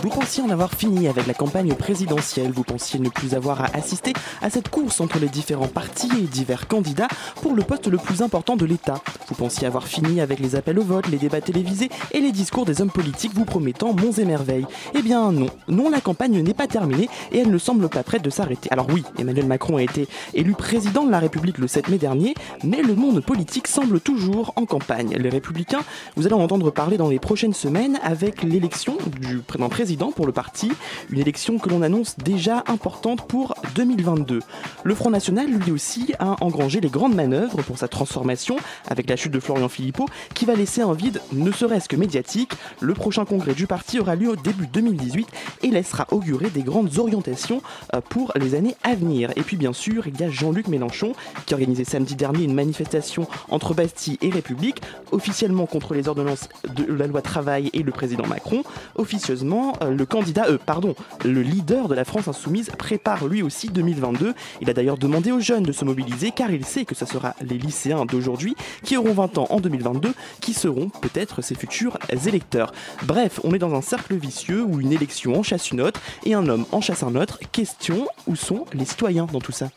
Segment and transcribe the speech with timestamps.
[0.00, 3.66] Vous pensiez en avoir fini avec la campagne présidentielle, vous pensiez ne plus avoir à
[3.74, 7.08] assister à cette course entre les différents partis et divers candidats
[7.42, 9.02] pour le poste le plus important de l'État.
[9.26, 12.64] Vous pensiez avoir fini avec les appels au vote, les débats télévisés et les discours
[12.64, 14.66] des hommes politiques vous promettant monts et merveilles.
[14.94, 18.22] Eh bien non, non la campagne n'est pas terminée et elle ne semble pas prête
[18.22, 18.70] de s'arrêter.
[18.70, 22.34] Alors oui, Emmanuel Macron a été élu président de la République le 7 mai dernier,
[22.62, 25.16] mais le monde politique semble toujours en campagne.
[25.18, 25.82] Les républicains,
[26.16, 30.26] vous allez en entendre parler dans les prochaines semaines avec l'élection du d'un président pour
[30.26, 30.70] le parti,
[31.10, 34.40] une élection que l'on annonce déjà importante pour 2022.
[34.84, 38.56] Le Front National, lui aussi, a engrangé les grandes manœuvres pour sa transformation
[38.88, 42.52] avec la chute de Florian Philippot, qui va laisser un vide ne serait-ce que médiatique.
[42.80, 45.28] Le prochain congrès du parti aura lieu au début 2018
[45.62, 47.62] et laissera augurer des grandes orientations
[47.94, 49.30] euh, pour les années à venir.
[49.36, 51.14] Et puis bien sûr, il y a Jean-Luc Mélenchon
[51.46, 56.48] qui a organisé samedi dernier une manifestation entre Bastille et République, officiellement contre les ordonnances
[56.74, 58.62] de la loi travail et le président Macron.
[58.96, 64.34] Officieusement, le candidat, euh, pardon, le leader de la France insoumise prépare lui aussi 2022.
[64.60, 67.34] Il a d'ailleurs demandé aux jeunes de se mobiliser car il sait que ce sera
[67.40, 68.54] les lycéens d'aujourd'hui
[68.84, 72.72] qui auront 20 ans en 2022 qui seront peut-être ses futurs électeurs.
[73.04, 76.34] Bref, on est dans un cercle vicieux où une élection en chasse une autre et
[76.34, 77.38] un homme en chasse un autre.
[77.52, 79.70] Question, où sont les citoyens dans tout ça?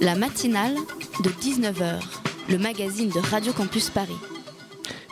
[0.00, 0.74] La matinale
[1.24, 2.00] de 19h,
[2.48, 4.16] le magazine de Radio Campus Paris.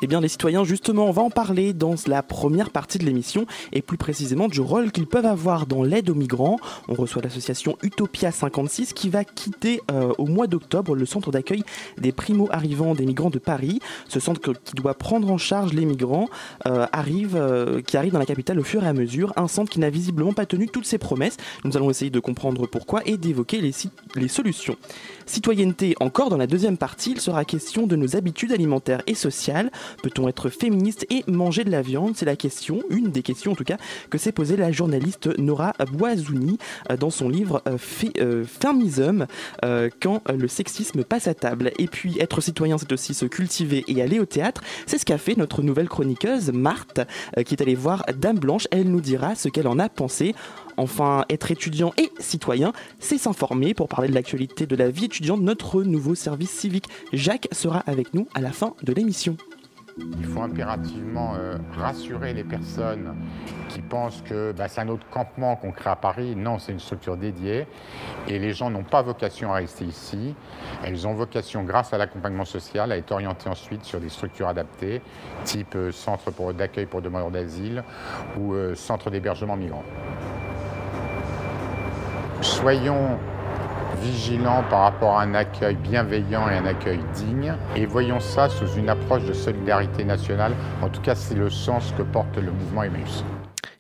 [0.03, 3.47] Eh bien, les citoyens, justement, on va en parler dans la première partie de l'émission
[3.73, 6.59] et plus précisément du rôle qu'ils peuvent avoir dans l'aide aux migrants.
[6.89, 11.63] On reçoit l'association Utopia 56 qui va quitter euh, au mois d'octobre le centre d'accueil
[11.97, 13.81] des primo-arrivants des migrants de Paris.
[14.07, 16.29] Ce centre qui doit prendre en charge les migrants
[16.67, 16.87] euh,
[17.35, 19.33] euh, qui arrive dans la capitale au fur et à mesure.
[19.37, 21.39] Un centre qui n'a visiblement pas tenu toutes ses promesses.
[21.65, 24.77] Nous allons essayer de comprendre pourquoi et d'évoquer les solutions.
[25.27, 29.71] Citoyenneté, encore dans la deuxième partie, il sera question de nos habitudes alimentaires et sociales.
[30.03, 32.13] Peut-on être féministe et manger de la viande?
[32.17, 33.77] C'est la question, une des questions en tout cas,
[34.09, 36.59] que s'est posée la journaliste Nora Boisouni
[36.91, 38.45] euh, dans son livre euh, Fé- euh,
[40.01, 41.73] quand le sexisme passe à table.
[41.79, 44.63] Et puis être citoyen, c'est aussi se cultiver et aller au théâtre.
[44.87, 47.01] C'est ce qu'a fait notre nouvelle chroniqueuse Marthe,
[47.45, 48.69] qui est allée voir Dame Blanche.
[48.71, 50.35] Elle nous dira ce qu'elle en a pensé.
[50.77, 55.41] Enfin, être étudiant et citoyen, c'est s'informer pour parler de l'actualité de la vie étudiante.
[55.41, 59.37] Notre nouveau service civique, Jacques, sera avec nous à la fin de l'émission.
[59.99, 63.15] Il faut impérativement euh, rassurer les personnes
[63.71, 66.37] qui pensent que bah, c'est un autre campement qu'on crée à Paris.
[66.37, 67.67] Non, c'est une structure dédiée.
[68.29, 70.35] Et les gens n'ont pas vocation à rester ici.
[70.85, 75.01] Elles ont vocation, grâce à l'accompagnement social, à être orientées ensuite sur des structures adaptées,
[75.45, 77.83] type euh, centre d'accueil pour demandeurs d'asile
[78.39, 79.85] ou euh, centre d'hébergement migrants.
[82.41, 83.19] Soyons
[84.03, 87.55] vigilants par rapport à un accueil bienveillant et un accueil digne.
[87.75, 90.53] Et voyons ça sous une approche de solidarité nationale.
[90.83, 93.25] En tout cas, c'est le sens que porte le mouvement Emmaüs.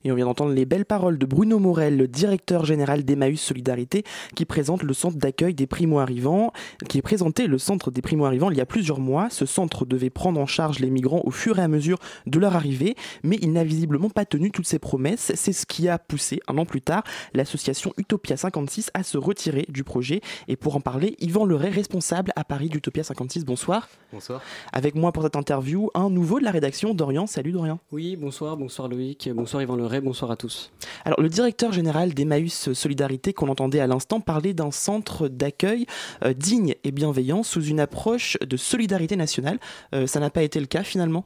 [0.06, 4.04] Et on vient d'entendre les belles paroles de Bruno Morel, le directeur général d'Emmaüs Solidarité,
[4.36, 6.52] qui présente le centre d'accueil des primo-arrivants,
[6.88, 9.30] qui est présenté le centre des primo-arrivants il y a plusieurs mois.
[9.30, 12.54] Ce centre devait prendre en charge les migrants au fur et à mesure de leur
[12.54, 12.94] arrivée,
[13.24, 15.32] mais il n'a visiblement pas tenu toutes ses promesses.
[15.34, 17.02] C'est ce qui a poussé, un an plus tard,
[17.34, 20.20] l'association Utopia 56 à se retirer du projet.
[20.46, 23.88] Et pour en parler, Yvan Leray, responsable à Paris d'Utopia 56, bonsoir.
[24.12, 24.40] Bonsoir.
[24.72, 27.26] Avec moi pour cette interview, un nouveau de la rédaction, Dorian.
[27.26, 27.80] Salut Dorian.
[27.90, 30.70] Oui, bonsoir, bonsoir Loïc, bonsoir Yvan Leray, bonsoir à tous.
[31.04, 35.86] Alors, le directeur général d'Emmaüs Solidarité, qu'on entendait à l'instant, parlait d'un centre d'accueil
[36.24, 39.58] euh, digne et bienveillant sous une approche de solidarité nationale.
[39.94, 41.24] Euh, ça n'a pas été le cas finalement?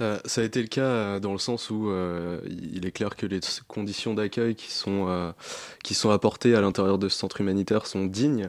[0.00, 3.14] Euh, ça a été le cas euh, dans le sens où euh, il est clair
[3.14, 3.38] que les
[3.68, 5.30] conditions d'accueil qui sont euh,
[5.84, 8.48] qui sont apportées à l'intérieur de ce centre humanitaire sont dignes.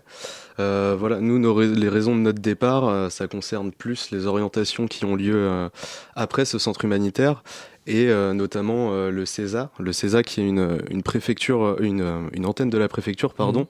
[0.59, 4.25] Euh, voilà, nous nos rais- les raisons de notre départ, euh, ça concerne plus les
[4.25, 5.69] orientations qui ont lieu euh,
[6.15, 7.43] après ce centre humanitaire
[7.87, 12.21] et euh, notamment euh, le CESA, le CESA qui est une, une préfecture, une, euh,
[12.33, 13.67] une antenne de la préfecture, pardon,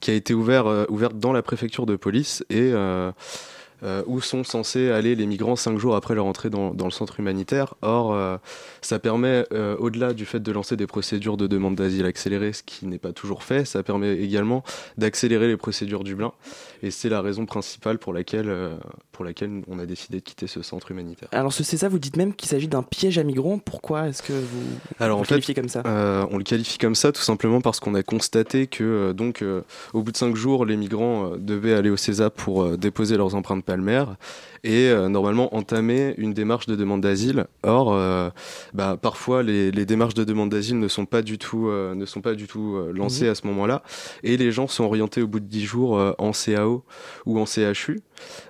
[0.00, 2.72] qui a été ouvert, euh, ouverte dans la préfecture de police et
[3.84, 7.20] euh, où sont censés aller les migrants cinq jours après leur entrée dans, le centre
[7.20, 7.74] humanitaire.
[7.82, 8.38] Or,
[8.80, 9.46] ça permet,
[9.78, 13.12] au-delà du fait de lancer des procédures de demande d'asile accélérées, ce qui n'est pas
[13.12, 14.62] toujours fait, ça permet également
[14.98, 16.32] d'accélérer les procédures Dublin.
[16.82, 18.54] Et c'est la raison principale pour laquelle,
[19.12, 21.28] pour laquelle on a décidé de quitter ce centre humanitaire.
[21.32, 23.58] Alors, c'est ça, vous dites même qu'il s'agit d'un piège à migrants.
[23.58, 24.62] Pourquoi est-ce que vous,
[25.00, 25.82] Alors, le qualifiez comme ça?
[26.30, 29.44] On le qualifie comme ça tout simplement parce qu'on a constaté que, donc,
[29.92, 33.64] au bout de cinq jours, les migrants devaient aller au CESA pour déposer leurs empreintes
[33.74, 34.16] palmaires
[34.62, 37.46] et euh, normalement entamer une démarche de demande d'asile.
[37.62, 38.30] Or, euh,
[38.72, 42.22] bah, parfois les, démarches de demande d'asile ne sont pas du tout, euh, ne sont
[42.22, 43.30] pas du tout lancées mhm.
[43.30, 43.82] à ce moment-là,
[44.22, 46.84] et les gens sont orientés au bout de 10 jours en CAO
[47.26, 48.00] ou en CHU.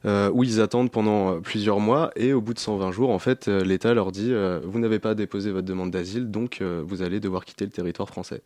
[0.05, 3.95] où ils attendent pendant plusieurs mois et au bout de 120 jours, en fait, l'État
[3.95, 4.33] leur dit
[4.65, 8.43] vous n'avez pas déposé votre demande d'asile, donc vous allez devoir quitter le territoire français.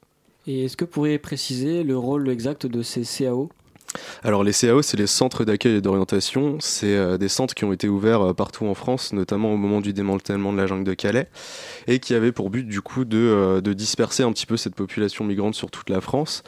[0.47, 3.51] Et est-ce que vous pourriez préciser le rôle exact de ces CAO
[4.23, 6.59] alors les CAO, c'est les centres d'accueil et d'orientation.
[6.61, 9.81] C'est euh, des centres qui ont été ouverts euh, partout en France, notamment au moment
[9.81, 11.29] du démantèlement de la jungle de Calais,
[11.87, 14.75] et qui avaient pour but du coup de, euh, de disperser un petit peu cette
[14.75, 16.43] population migrante sur toute la France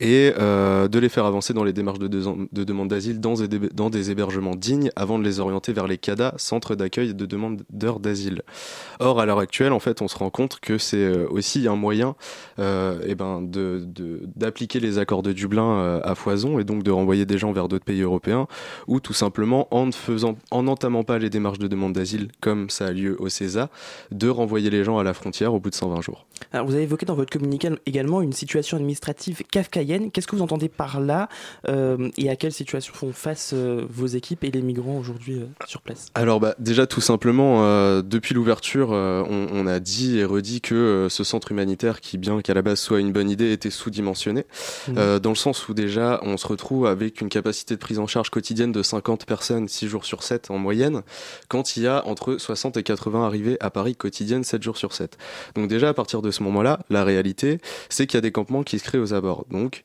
[0.00, 4.10] et euh, de les faire avancer dans les démarches de, de demande d'asile dans, des
[4.10, 8.42] hébergements dignes avant de les orienter vers les CADA, centres d'accueil de demandeurs d'asile.
[9.00, 11.76] Or, à l'heure actuelle, en fait, on se rend compte que c'est euh, aussi un
[11.76, 12.14] moyen
[12.58, 13.42] euh, eh ben,
[14.36, 17.84] d'appliquer les accords de Dublin à foison et donc de renvoyer des gens vers d'autres
[17.84, 18.46] pays européens
[18.86, 19.90] ou tout simplement en
[20.50, 23.70] en n'entamant pas les démarches de demande d'asile comme ça a lieu au CESA,
[24.10, 26.26] de renvoyer les gens à la frontière au bout de 120 jours.
[26.52, 30.42] Alors, vous avez évoqué dans votre communiqué également une situation administrative kafkaïenne Qu'est-ce que vous
[30.42, 31.28] entendez par là
[31.68, 35.46] euh, et à quelle situation font face euh, vos équipes et les migrants aujourd'hui euh,
[35.66, 36.06] sur place?
[36.14, 37.46] Alors bah, déjà tout simplement,
[38.02, 42.62] depuis l'ouverture, on, a dit et redit que ce centre humanitaire, qui bien qu'à la
[42.62, 44.44] base soit une bonne idée, était sous-dimensionné,
[44.88, 45.18] mmh.
[45.18, 48.30] dans le sens où déjà on se retrouve avec une capacité de prise en charge
[48.30, 51.02] quotidienne de 50 personnes 6 jours sur 7 en moyenne,
[51.48, 54.92] quand il y a entre 60 et 80 arrivées à Paris quotidiennes 7 jours sur
[54.92, 55.18] 7.
[55.54, 57.58] Donc déjà à partir de ce moment-là, la réalité,
[57.88, 59.46] c'est qu'il y a des campements qui se créent aux abords.
[59.50, 59.82] Donc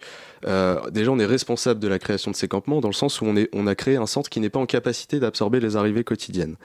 [0.47, 3.25] euh, déjà, on est responsable de la création de ces campements dans le sens où
[3.53, 6.55] on a créé un centre qui n'est pas en capacité d'absorber les arrivées quotidiennes.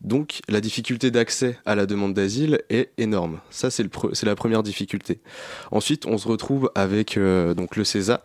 [0.00, 3.40] Donc la difficulté d'accès à la demande d'asile est énorme.
[3.50, 3.84] Ça c'est
[4.24, 5.20] la première difficulté.
[5.72, 8.24] Ensuite on se retrouve avec euh, donc le CESA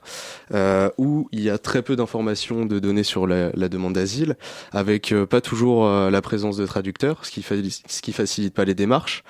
[0.54, 4.36] euh, où il y a très peu d'informations de données sur la, demande d'asile,
[4.72, 9.24] avec euh, pas toujours la présence de traducteurs, ce qui, ce facilite pas les démarches.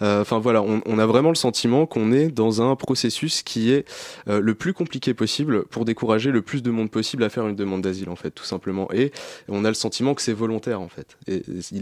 [0.00, 3.84] Enfin voilà, on, a vraiment le sentiment qu'on est dans un processus qui est
[4.26, 7.82] le plus compliqué possible pour décourager le plus de monde possible à faire une demande
[7.82, 8.88] d'asile en fait tout simplement.
[8.92, 9.12] Et
[9.48, 11.16] on a le sentiment que c'est volontaire en fait.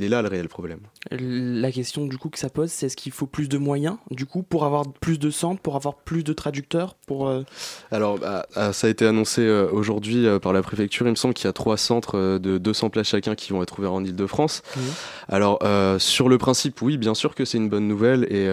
[0.09, 0.81] Là le réel problème.
[1.11, 4.27] La question du coup que ça pose, c'est est-ce qu'il faut plus de moyens du
[4.27, 7.43] coup pour avoir plus de centres, pour avoir plus de traducteurs pour, euh,
[7.91, 11.17] Alors bah, ah, ça a été annoncé euh, aujourd'hui euh, par la préfecture, il me
[11.17, 14.05] semble qu'il y a trois centres de 200 places chacun qui vont être ouverts en
[14.05, 14.63] Ile-de-France.
[14.77, 14.81] Mmh.
[15.29, 15.59] Alors
[15.99, 18.45] sur le principe, oui, bien sûr que c'est une bonne nouvelle et,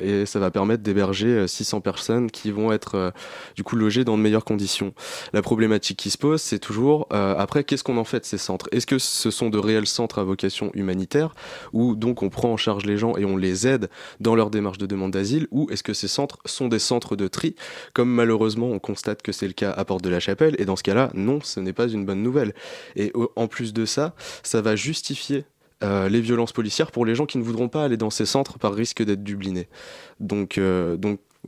[0.00, 3.12] et ça va permettre d'héberger 600 personnes qui vont être
[3.56, 4.94] du coup logées dans de meilleures conditions.
[5.32, 8.68] La problématique qui se pose, c'est toujours après qu'est-ce qu'on en fait de ces centres?
[8.72, 10.93] Est-ce que ce sont de réels centres à vocation humaine
[11.72, 13.88] où donc on prend en charge les gens et on les aide
[14.20, 17.28] dans leur démarche de demande d'asile, ou est-ce que ces centres sont des centres de
[17.28, 17.54] tri,
[17.92, 20.76] comme malheureusement on constate que c'est le cas à Porte de la Chapelle, et dans
[20.76, 22.54] ce cas-là, non, ce n'est pas une bonne nouvelle.
[22.96, 25.44] Et en plus de ça, ça va justifier
[25.82, 28.58] euh, les violences policières pour les gens qui ne voudront pas aller dans ces centres
[28.58, 29.68] par risque d'être dublinés.
[30.20, 30.96] Donc, euh,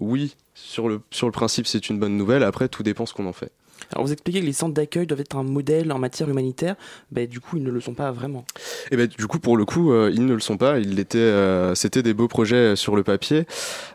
[0.00, 2.42] oui, sur le, sur le principe, c'est une bonne nouvelle.
[2.42, 3.52] Après, tout dépend ce qu'on en fait.
[3.92, 6.76] Alors vous expliquez que les centres d'accueil doivent être un modèle en matière humanitaire,
[7.12, 8.44] bah, du coup ils ne le sont pas vraiment.
[8.86, 10.98] Et eh ben du coup pour le coup euh, ils ne le sont pas, ils
[10.98, 13.46] étaient, euh, c'était des beaux projets sur le papier.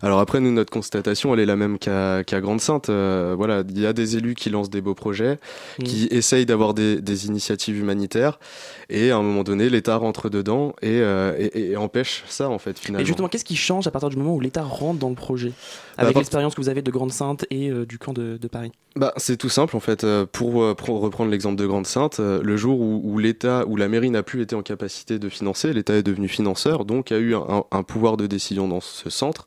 [0.02, 2.90] Alors après nous notre constatation elle est la même qu'à Grande Sainte.
[2.90, 5.40] Euh, voilà il y a des élus qui lancent des beaux projets,
[5.80, 5.84] mmh.
[5.84, 8.40] qui essayent d'avoir des, des, initiatives humanitaires
[8.90, 12.80] et à un moment donné l'État rentre dedans et, et, et, empêche ça en fait
[12.80, 13.04] finalement.
[13.04, 15.50] Et justement qu'est-ce qui change à partir du moment où l'État rentre dans le projet
[15.98, 18.72] bah, avec l'expérience que vous avez de Grande Sainte et du camp de, de Paris?
[18.96, 22.20] Bah c'est tout simple en fait, euh, pour, euh, pour reprendre l'exemple de Grande Sainte,
[22.20, 25.74] euh, le jour où, l'État, où la mairie n'a plus été en capacité de financer,
[25.74, 29.46] l'État est devenu financeur, donc a eu un, pouvoir de décision dans ce centre.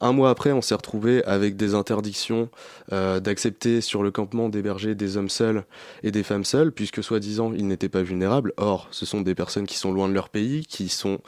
[0.00, 2.50] Un mois après, on s'est retrouvé avec des interdictions
[2.90, 5.64] d'accepter sur le campement d'héberger des hommes seuls
[6.04, 8.52] et des femmes seules, puisque soi-disant ils n'étaient pas vulnérables.
[8.58, 11.18] Or, ce sont des personnes qui sont loin de leur pays, qui sont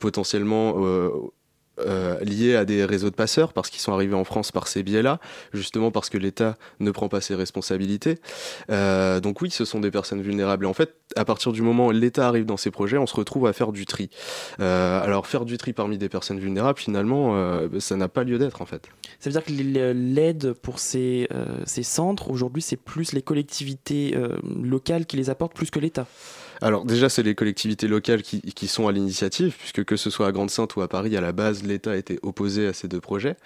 [0.00, 0.74] potentiellement
[2.22, 5.20] liés à des réseaux de passeurs parce qu'ils sont arrivés en France par ces biais-là,
[5.52, 8.18] justement parce que l'État ne prend pas ses responsabilités.
[8.70, 10.64] Euh, donc oui, ce sont des personnes vulnérables.
[10.64, 13.14] Et en fait, à partir du moment où l'État arrive dans ces projets, on se
[13.14, 14.10] retrouve à faire du tri.
[14.60, 18.62] Euh, alors faire du tri parmi des personnes vulnérables, finalement, ça n'a pas lieu d'être
[18.62, 18.88] en fait.
[19.20, 19.52] Ça veut dire que
[19.92, 21.28] l'aide pour ces
[21.66, 24.14] centres, aujourd'hui, c'est plus les collectivités
[24.62, 26.06] locales qui les apportent plus que l'État
[26.64, 30.28] Alors déjà, c'est les collectivités locales qui, qui sont à l'initiative, puisque que ce soit
[30.28, 33.36] à Grande-Sainte ou à Paris, à la base, l'État était opposé à ces deux projets.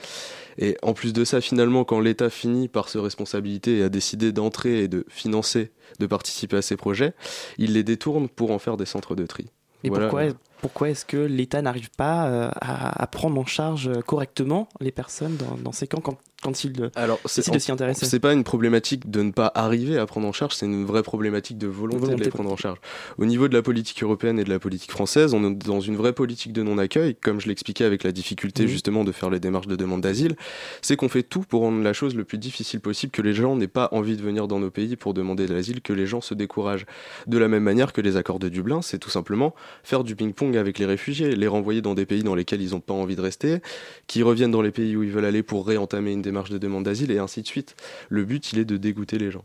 [0.56, 4.30] Et en plus de ça, finalement, quand l'État finit par se responsabiliser et a décidé
[4.30, 7.12] d'entrer et de financer, de participer à ces projets,
[7.58, 9.46] il les détourne pour en faire des centres de tri.
[9.82, 10.04] Et Voilà.
[10.06, 10.24] pourquoi,
[10.60, 15.36] pourquoi est-ce que l'État n'arrive pas euh, à, à prendre en charge correctement les personnes
[15.36, 18.06] dans, dans ces camps quand, quand il Alors, décide de s'y intéresser?
[18.06, 21.02] C'est pas une problématique de ne pas arriver à prendre en charge, c'est une vraie
[21.02, 22.78] problématique de volonté, Volonté de les prendre en charge.
[23.18, 25.96] Au niveau de la politique européenne et de la politique française, on est dans une
[25.96, 28.68] vraie politique de non-accueil, comme je l'expliquais avec la difficulté Mhm.
[28.68, 30.36] justement de faire les démarches de demande d'asile.
[30.82, 33.56] C'est qu'on fait tout pour rendre la chose le plus difficile possible, que les gens
[33.56, 36.20] n'aient pas envie de venir dans nos pays pour demander de l'asile, que les gens
[36.20, 36.86] se découragent.
[37.26, 40.47] De la même manière que les accords de Dublin, c'est tout simplement faire du ping-pong
[40.56, 43.20] avec les réfugiés, les renvoyer dans des pays dans lesquels ils n'ont pas envie de
[43.20, 43.58] rester,
[44.06, 46.84] qui reviennent dans les pays où ils veulent aller pour réentamer une démarche de demande
[46.84, 47.76] d'asile et ainsi de suite.
[48.08, 49.44] Le but, il est de dégoûter les gens.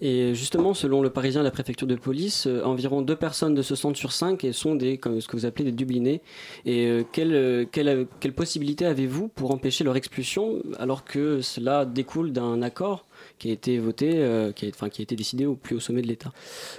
[0.00, 3.74] Et justement, selon le Parisien la préfecture de police, euh, environ deux personnes de ce
[3.74, 6.20] centre sur cinq sont des, ce que vous appelez des dublinés.
[6.64, 12.32] Et euh, quelle, euh, quelle possibilité avez-vous pour empêcher leur expulsion alors que cela découle
[12.32, 13.04] d'un accord
[13.44, 15.80] qui a été voté, euh, qui, a, enfin, qui a été décidé au plus haut
[15.80, 16.32] sommet de l'État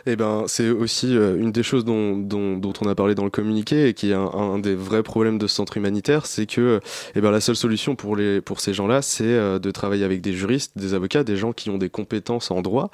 [0.08, 3.88] Eh ben, c'est aussi euh, une des choses dont, on a parlé dans le communiqué
[3.88, 6.80] et qui est un, des vrais problèmes de ce centre humanitaire, c'est que
[7.14, 8.18] eh ben, la seule solution pour,
[8.58, 11.78] ces gens-là, c'est euh, de travailler avec des juristes, des avocats, des gens qui ont
[11.78, 12.90] des compétences en droit.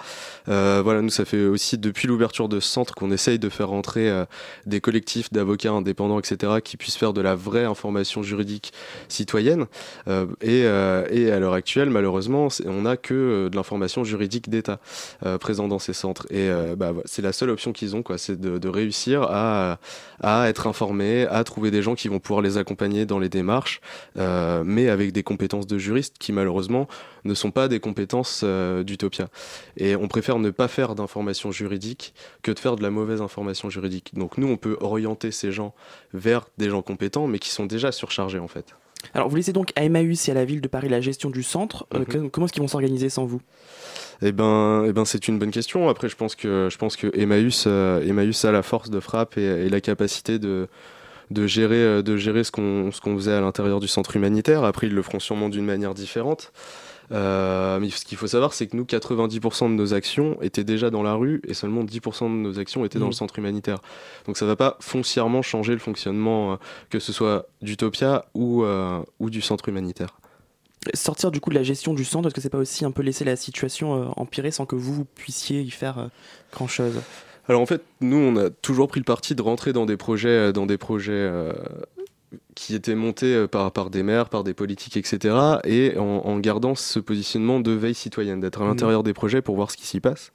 [0.47, 4.09] Voilà, nous, ça fait aussi depuis l'ouverture de ce centre qu'on essaye de faire rentrer
[4.09, 4.25] euh,
[4.65, 8.73] des collectifs d'avocats indépendants, etc., qui puissent faire de la vraie information juridique
[9.07, 9.67] citoyenne.
[10.41, 14.79] Et, à l'heure actuelle, malheureusement, on n'a que de l'information juridique d'État
[15.23, 16.25] euh, présent dans ces centres.
[16.31, 19.77] Et euh, bah, c'est la seule option qu'ils ont, quoi, c'est de, réussir à,
[20.47, 23.81] être informés, à trouver des gens qui vont pouvoir les accompagner dans les démarches,
[24.17, 26.87] euh, mais avec des compétences de juristes qui malheureusement
[27.25, 29.27] ne sont pas des compétences d'Utopia.
[29.77, 33.69] Et on préfère ne pas faire d'information juridique que de faire de la mauvaise information
[33.69, 34.11] juridique.
[34.15, 35.75] Donc nous, on peut orienter ces gens
[36.13, 38.73] vers des gens compétents, mais qui sont déjà surchargés en fait.
[39.13, 41.43] Alors, vous laissez donc à Emmaüs et à la ville de Paris la gestion du
[41.43, 41.85] centre.
[41.93, 42.29] Euh, Mhm.
[42.29, 43.41] comment est-ce qu'ils vont s'organiser sans vous?
[44.21, 45.89] Eh ben, eh ben, c'est une bonne question.
[45.89, 49.37] Après, je pense que je pense que Emmaüs, euh, Emmaüs a la force de frappe
[49.37, 50.67] et, et la capacité de
[51.31, 54.63] de gérer euh, de gérer ce qu'on ce qu'on faisait à l'intérieur du centre humanitaire.
[54.63, 56.51] Après, ils le feront sûrement d'une manière différente.
[57.11, 60.89] Euh, mais ce qu'il faut savoir, c'est que nous, 90% de nos actions étaient déjà
[60.89, 63.79] dans la rue et seulement 10% de nos actions étaient dans le centre humanitaire.
[64.25, 66.55] Donc ça va pas foncièrement changer le fonctionnement, euh,
[66.89, 70.17] que ce soit d'Utopia ou, euh, ou du centre humanitaire.
[70.93, 73.03] Sortir du coup de la gestion du centre, est-ce que c'est pas aussi un peu
[73.03, 76.09] laisser la situation empirer sans que vous, vous puissiez y faire
[76.51, 77.01] grand-chose?
[77.47, 80.53] Alors en fait, nous, on a toujours pris le parti de rentrer dans des projets,
[80.53, 81.51] dans des projets euh,
[82.55, 85.35] qui étaient montés euh, par, par des maires, par des politiques, etc.
[85.65, 88.69] Et en, en gardant ce positionnement de veille citoyenne, d'être à Mhm.
[88.71, 90.31] l'intérieur des projets pour voir ce qui s'y passe.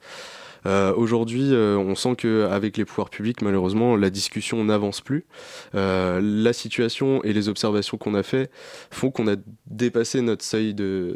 [0.65, 5.25] Euh, Aujourd'hui, euh, on sent qu'avec les pouvoirs publics, malheureusement, la discussion n'avance plus.
[5.75, 8.49] Euh, la situation et les observations qu'on a fait
[8.91, 9.35] font qu'on a
[9.67, 11.15] dépassé notre seuil de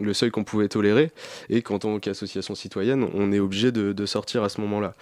[0.00, 1.10] le seuil qu'on pouvait tolérer
[1.50, 4.94] et qu'en tant qu'association citoyenne, on est obligé de, de sortir à ce moment-là.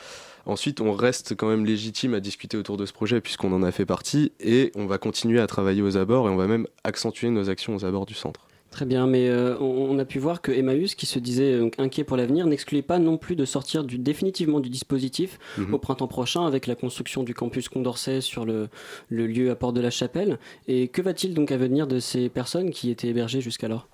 [0.47, 3.71] Ensuite, on reste quand même légitime à discuter autour de ce projet puisqu'on en a
[3.73, 7.29] fait partie et on va continuer à travailler aux abords et on va même accentuer
[7.31, 8.41] nos actions aux abords du centre.
[8.71, 11.71] Très bien, mais euh, on, on a pu voir que Emmaüs, qui se disait euh,
[11.79, 15.75] inquiet pour l'avenir, n'excluait pas non plus de sortir du, définitivement du dispositif Mhm.
[15.75, 18.69] au printemps prochain avec la construction du campus Condorcet sur le,
[19.09, 20.39] le lieu à Porte de la Chapelle.
[20.69, 23.89] Et que va-t-il donc advenir de ces personnes qui étaient hébergées jusqu'alors?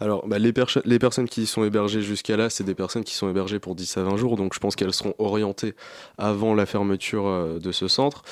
[0.00, 3.28] Alors, bah, les, personnes qui y sont hébergées jusqu'à là, c'est des personnes qui sont
[3.28, 5.74] hébergées pour 10 à 20 jours, donc je pense qu'elles seront orientées
[6.18, 8.22] avant la fermeture euh, de ce centre.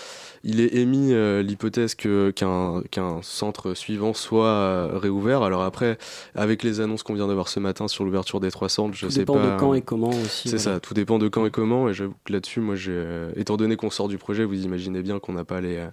[0.45, 5.43] Il est émis euh, l'hypothèse que- qu'un centre suivant soit euh, réouvert.
[5.43, 5.99] Alors après,
[6.35, 9.13] avec les annonces qu'on vient d'avoir ce matin sur l'ouverture des trois centres, je Tout
[9.13, 9.55] sais dépend pas.
[9.55, 10.49] de quand et comment aussi.
[10.49, 10.75] C'est voilà.
[10.75, 11.89] ça, tout dépend de quand et comment.
[11.89, 15.21] Et j'avoue que là-dessus, moi, euh, étant donné qu'on sort du projet, vous imaginez bien
[15.21, 15.87] qu'on n'a pas les,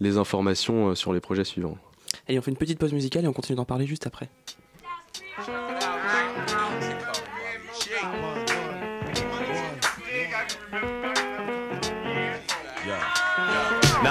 [0.00, 1.76] les informations euh, sur les projets suivants.
[2.28, 4.28] Allez, on fait une petite pause musicale et on continue d'en parler juste après.
[5.38, 5.46] Now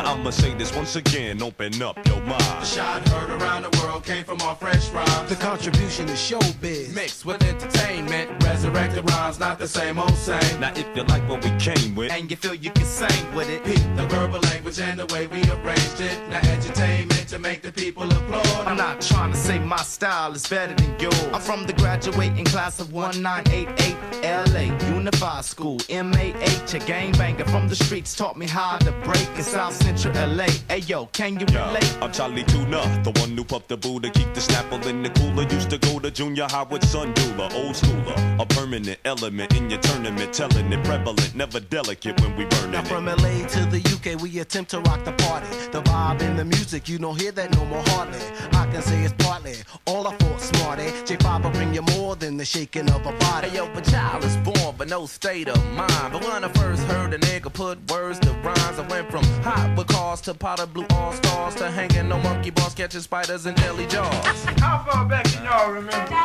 [0.06, 2.40] I'ma say this once again, open up your mind.
[2.40, 5.30] The shot heard around the world came from our fresh rhymes.
[5.30, 6.96] The contribution is showbiz.
[6.96, 10.62] Mixed with entertainment, resurrected rhymes, not the same old same.
[10.62, 13.50] Now if you like what we came with, And you feel you can sing with
[13.50, 13.66] it.
[13.66, 16.30] Peep the verbal language and the way we arranged it.
[16.30, 18.68] Now entertainment to make the people applaud.
[18.68, 21.24] I'm not trying to say my style is better than yours.
[21.34, 27.76] I'm from the graduating class of 1988 LA Unified School MAH, a gangbanger from the
[27.76, 30.48] streets taught me how to break in South Central LA.
[30.70, 31.98] Hey yo, can you relate?
[32.02, 35.44] I'm Charlie Tuna, the one who puffed the Buddha, keep the snapple in the cooler.
[35.44, 39.70] Used to go to junior high with Sun Dula, old schooler, a permanent element in
[39.70, 42.88] your tournament, telling it prevalent, never delicate when we Now it.
[42.88, 45.48] from LA to the UK, we attempt to rock the party.
[45.72, 48.20] The vibe and the music, you don't hear that no more hardly.
[48.54, 49.56] I can say it's partly
[49.86, 50.84] all I thought smarty.
[51.06, 53.50] J5 will bring you more than the shaking of a body.
[53.50, 56.14] Hey yo, but child is born, but no state of mind.
[56.14, 59.76] But when I first heard a nigga put words to rhymes, I went from hot
[59.78, 63.58] with cars to powder blue all stars to hanging on monkey bars, catching spiders and
[63.58, 64.26] jelly jaws.
[64.60, 66.18] How far back can y'all remember?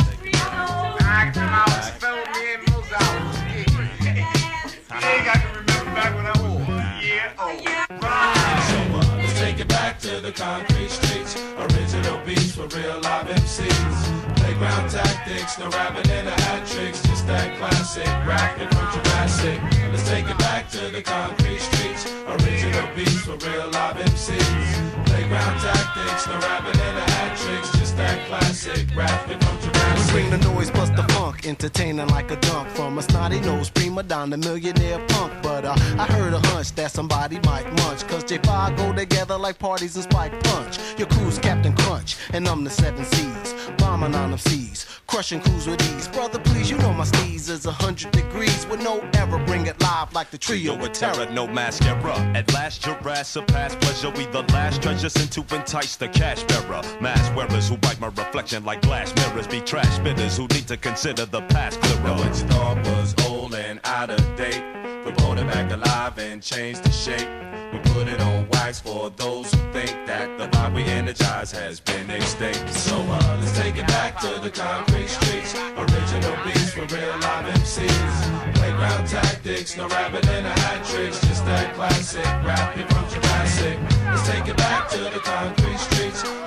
[1.15, 3.39] I come out, spell me in most hours.
[5.03, 5.52] You ain't got
[9.63, 11.37] it back to the concrete streets.
[11.59, 14.37] Original beats for real live MCs.
[14.37, 17.03] Playground tactics, no rapping in the hat tricks.
[17.03, 19.59] Just that classic rapping from Jurassic.
[19.91, 22.03] Let's take it back to the concrete streets.
[22.35, 25.07] Original beats for real live MCs.
[25.07, 27.71] Playground tactics, no rapping in the hat tricks.
[27.79, 29.72] Just that classic rapping from Jurassic.
[30.13, 34.03] Bring the noise plus the funk, entertaining like a dunk from a snotty nose prima
[34.03, 35.33] donna millionaire punk.
[35.43, 39.59] But uh, I heard a hunch that somebody might munch, cause J5 go together like
[39.59, 40.79] parties and spike punch.
[40.99, 45.67] Your crew's Captain Crunch, and I'm the seven C's, bombing on them seas, crushing crews
[45.67, 46.09] with ease.
[46.09, 49.43] Brother, please, you know my steez is a hundred degrees with no error.
[49.47, 51.31] Bring it live like the trio with with terror.
[51.31, 52.17] no mascara.
[52.35, 54.11] At last, Jurassic past pleasure.
[54.11, 56.83] We the last treasure sent to entice the cash bearer.
[57.01, 59.47] Mask wearers who bite my reflection like glass mirrors.
[59.47, 62.17] Be trash spitters who need to consider the past Now clearer.
[62.17, 64.63] what you thought was old and out of date,
[65.05, 67.29] we brought it back alive and changed the shape.
[67.73, 71.79] We put it on wax for those who think that the vibe we energize has
[71.79, 72.69] been extinct.
[72.75, 75.55] So uh, let's take it back to the concrete streets.
[75.55, 78.55] Original beats for real live MCs.
[78.57, 83.79] Playground tactics, no rabbit in a hat tricks, just that classic rapping from Jurassic.
[84.07, 86.42] Let's take it back to the concrete streets.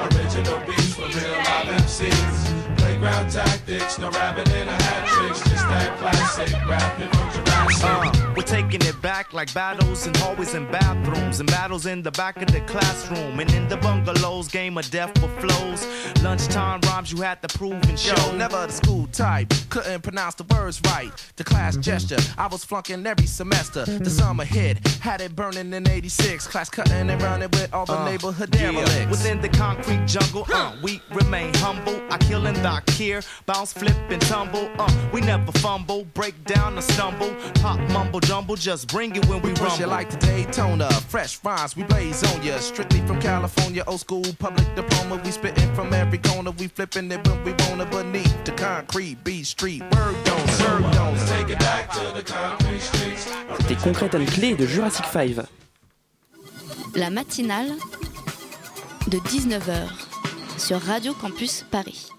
[3.15, 3.33] MCs.
[3.33, 7.44] Tactics, no rabbit in a hat tricks, just that classic rapping.
[7.67, 12.11] Uh, we're taking it back like battles in hallways and bathrooms, and battles in the
[12.11, 15.87] back of the classroom, and in the bungalows, game of death with flows.
[16.21, 18.35] Lunchtime rhymes you had to prove and show.
[18.35, 21.11] never the school type, couldn't pronounce the words right.
[21.37, 23.85] The class gesture, I was flunking every semester.
[23.85, 26.47] The summer hit, had it burning in 86.
[26.47, 29.09] Class cutting and running with all the neighborhood derelicts.
[29.09, 31.99] Within the concrete jungle, uh, we remain humble.
[32.11, 34.69] I kill and dock here, bounce, flip, and tumble.
[34.77, 37.35] Uh, we never fumble, break down or stumble.
[37.61, 39.89] Pop, mumble, jumble, just bring it when we, Push you rumble.
[39.89, 42.57] like the Daytona, fresh rhymes, we blaze on ya.
[42.59, 45.21] Strictly from California, old school public diploma.
[45.23, 47.85] We spitting from every corner, we flipping it when we wanna.
[47.85, 51.17] Beneath the concrete, beat street, word don't, word don't.
[51.27, 53.27] Take it back to the concrete streets.
[53.67, 55.45] C'était Concrete and Clé de Jurassic 5.
[56.95, 57.71] La matinale
[59.07, 59.87] de 19h
[60.57, 62.09] sur Radio Campus Paris.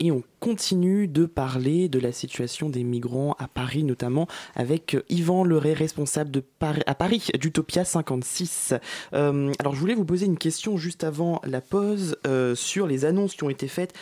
[0.00, 5.02] Et on continue de parler de la situation des migrants à Paris, notamment avec euh,
[5.08, 6.44] Yvan Leray, responsable de
[6.86, 8.74] à Paris d'Utopia 56.
[9.12, 13.04] Euh, alors je voulais vous poser une question juste avant la pause euh, sur les
[13.04, 13.92] annonces qui ont été faites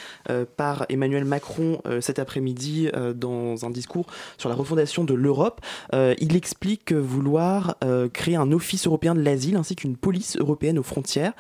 [0.57, 4.07] par Emmanuel Macron cet après-midi dans un discours
[4.39, 5.61] sur la refondation de l'Europe.
[5.93, 7.77] Il explique vouloir
[8.13, 11.33] créer un office européen de l'asile ainsi qu'une police européenne aux frontières.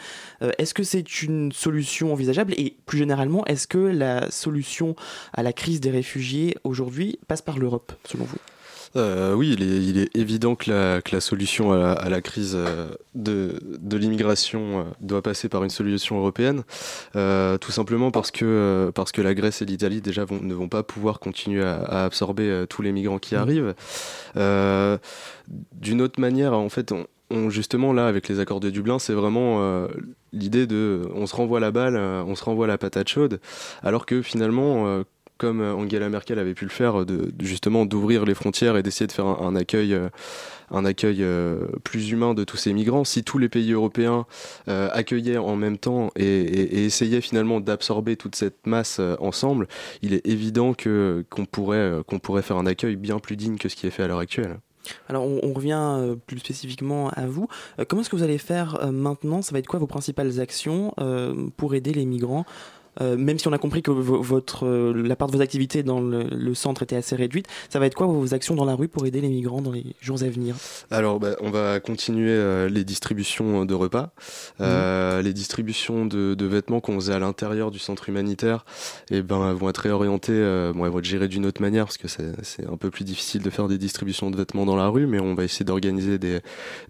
[0.58, 2.52] Est-ce que c'est une solution envisageable?
[2.56, 4.93] Et plus généralement, est-ce que la solution
[5.32, 8.36] à la crise des réfugiés aujourd'hui passe par l'Europe, selon vous?
[8.96, 12.08] Euh, oui, il est, il est évident que la, que la solution à la, à
[12.08, 16.62] la crise euh, de, de l'immigration euh, doit passer par une solution européenne,
[17.16, 20.68] euh, tout simplement parce que, parce que la Grèce et l'Italie déjà vont- ne vont
[20.68, 23.74] pas pouvoir continuer à, à absorber tous les migrants qui arrivent.
[24.36, 24.96] Euh,
[25.72, 27.04] D'une autre manière, en fait, on,
[27.48, 29.88] justement là avec les accords de Dublin, c'est vraiment euh,
[30.32, 33.40] l'idée de on se renvoie la balle, euh, on se renvoie la patate chaude,
[33.82, 35.04] alors que finalement euh,
[35.36, 37.04] comme Angela Merkel avait pu le faire,
[37.40, 39.98] justement d'ouvrir les frontières et d'essayer de faire un, accueil,
[40.70, 41.24] un accueil
[41.82, 43.02] plus humain de tous ces migrants.
[43.02, 44.26] Si tous les pays européens
[44.68, 49.66] accueillaient en même temps et, essayaient finalement d'absorber toute cette masse ensemble,
[50.02, 53.74] il est évident qu'on pourrait qu'on pourrait faire un accueil bien plus digne que ce
[53.74, 54.60] qui est fait à l'heure actuelle.
[55.08, 57.48] Alors on, revient euh, plus spécifiquement à vous.
[57.78, 59.42] Euh, comment est-ce que vous allez faire euh, maintenant?
[59.42, 60.94] Ça va être quoi vos principales actions
[61.56, 62.44] pour aider les migrants?
[63.00, 65.82] Euh, même si on a compris que vo- votre, euh, la part de vos activités
[65.82, 68.74] dans le, le centre était assez réduite, ça va être quoi vos actions dans la
[68.74, 70.54] rue pour aider les migrants dans les jours à venir?
[70.90, 74.12] Alors, bah, on va continuer euh, les distributions de repas,
[74.60, 78.64] les distributions de, de vêtements qu'on faisait à l'intérieur du centre humanitaire.
[79.10, 80.40] Et ben, elles vont être réorientées,
[80.74, 83.42] bon, elles vont être gérées d'une autre manière parce que c'est un peu plus difficile
[83.42, 86.40] de faire des distributions de vêtements dans la rue, mais on va essayer d'organiser des,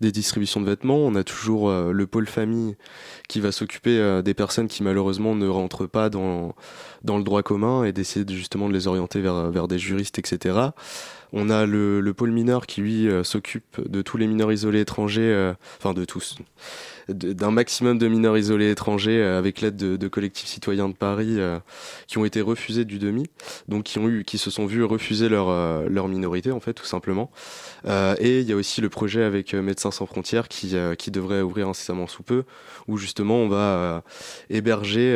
[0.00, 0.98] des distributions de vêtements.
[0.98, 2.76] On a toujours le pôle famille
[3.28, 6.54] qui va s'occuper des personnes qui malheureusement ne rentrent pas dans,
[7.04, 10.58] le droit commun et d'essayer de, justement de les orienter vers des juristes, etc.
[11.36, 14.82] On a le, le pôle mineur qui lui euh, s'occupe de tous les mineurs isolés
[14.82, 16.36] étrangers, euh, enfin de tous,
[17.08, 21.38] d'un maximum de mineurs isolés étrangers euh, avec l'aide de, de collectifs citoyens de Paris
[22.06, 23.24] qui ont été refusés du demi,
[23.66, 25.48] donc qui ont eu, qui se sont vus refuser leur
[25.88, 27.30] leur minorité en fait tout simplement.
[27.84, 31.68] Et il y a aussi le projet avec Médecins sans frontières qui qui devrait ouvrir
[31.68, 32.44] incessamment sous peu,
[32.86, 34.04] où justement on va
[34.50, 35.12] héberger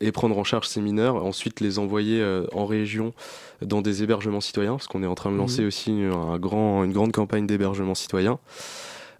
[0.00, 3.12] et prendre en charge ces mineurs, ensuite les envoyer en région
[3.66, 5.66] dans des hébergements citoyens, parce qu'on est en train de lancer Mhm.
[5.68, 8.38] aussi un grand, une grande campagne d'hébergement citoyen.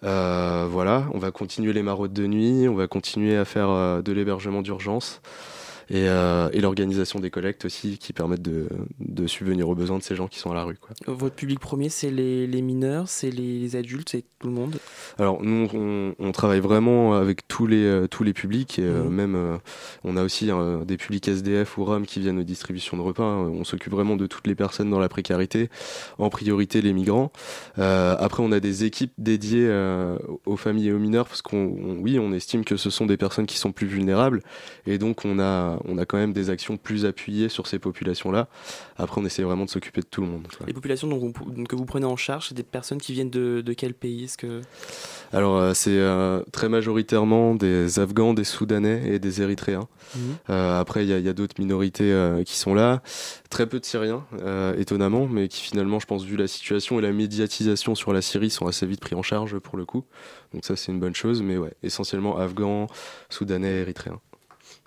[0.04, 4.02] Euh, voilà, on va continuer les maraudes de nuit, on va continuer à faire euh,
[4.02, 5.22] de l'hébergement d'urgence
[5.90, 8.68] et, euh, et l'organisation des collectes aussi qui permettent de,
[9.00, 10.76] de subvenir aux besoins de ces gens qui sont à la rue.
[10.80, 10.90] Quoi.
[11.06, 14.76] Votre public premier, c'est les, les mineurs, c'est les, les adultes, c'est tout le monde?
[15.18, 19.04] Alors nous, on, on travaille vraiment avec tous les, euh, tous les publics, et euh,
[19.04, 19.10] Mhm.
[19.14, 19.56] même euh,
[20.04, 20.48] on a aussi
[20.86, 23.24] des publics SDF ou ROM qui viennent aux distributions de repas.
[23.24, 23.48] hein.
[23.54, 25.68] On s'occupe vraiment de toutes les personnes dans la précarité,
[26.18, 27.30] en priorité les migrants.
[27.76, 29.68] Après, on a des équipes dédiées
[30.46, 33.16] aux familles et aux mineurs, parce qu'on, on- oui, on estime que ce sont des
[33.16, 34.42] personnes qui sont plus vulnérables,
[34.86, 38.48] et donc on a, on a quand même des actions plus appuyées sur ces populations-là.
[38.96, 40.46] Après, on essaie vraiment de s'occuper de tout le monde.
[40.56, 40.66] quoi.
[40.66, 43.60] Les populations dont vous- que vous prenez en charge, c'est des personnes qui viennent de,
[43.60, 44.60] de quel pays que...
[45.32, 49.88] Alors, euh, c'est euh, très majoritairement des Afghans, des Soudanais et des Érythréens.
[50.14, 50.20] Mhm.
[50.50, 52.12] Euh, après, il y a, a d'autres minorités
[52.46, 53.02] qui sont là.
[53.50, 54.24] Très peu de Syriens,
[54.78, 58.50] étonnamment, mais qui finalement, je pense, vu la situation et la médiatisation sur la Syrie,
[58.50, 60.04] sont assez vite pris en charge pour le coup.
[60.52, 61.42] Donc ça, c'est une bonne chose.
[61.42, 62.86] Mais ouais, essentiellement Afghans,
[63.30, 64.20] Soudanais, Érythréens.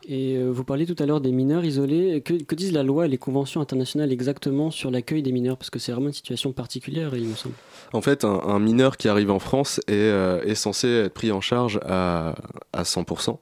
[0.10, 2.22] Et euh, vous parliez tout à l'heure des mineurs isolés.
[2.22, 5.58] Que, disent la loi et les conventions internationales exactement sur l'accueil des mineurs?
[5.58, 7.56] Parce que c'est vraiment une situation particulière, il me semble.
[7.92, 11.42] En fait, un, mineur qui arrive en France est, euh, est censé être pris en
[11.42, 12.36] charge à,
[12.72, 13.38] à 100%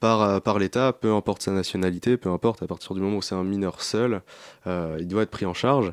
[0.00, 3.22] par, euh, par l'État, peu importe sa nationalité, peu importe, à partir du moment où
[3.22, 4.22] c'est un mineur seul,
[4.66, 5.92] euh, il doit être pris en charge.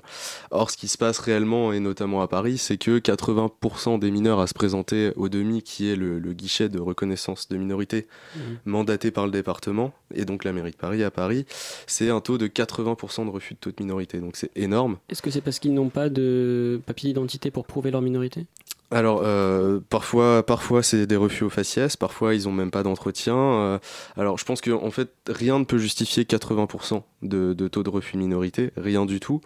[0.51, 4.39] Or, ce qui se passe réellement, et notamment à Paris, c'est que 80% des mineurs
[4.39, 8.57] à se présenter au DEMI, qui est le, le guichet de reconnaissance de minorité Mhm.
[8.65, 11.45] mandaté par le département, et donc la mairie de Paris à Paris,
[11.87, 14.19] c'est un taux de 80% de refus de taux de minorité.
[14.19, 14.97] Donc c'est énorme.
[15.09, 18.45] Est-ce que c'est parce qu'ils n'ont pas de papier d'identité pour prouver leur minorité?
[18.93, 23.35] Alors, euh, parfois, parfois c'est des refus au faciès, parfois ils ont même pas d'entretien.
[23.35, 23.79] euh,
[24.17, 27.89] alors, je pense que en fait, rien ne peut justifier 80% de, de taux de
[27.89, 29.41] refus minorité, rien du tout.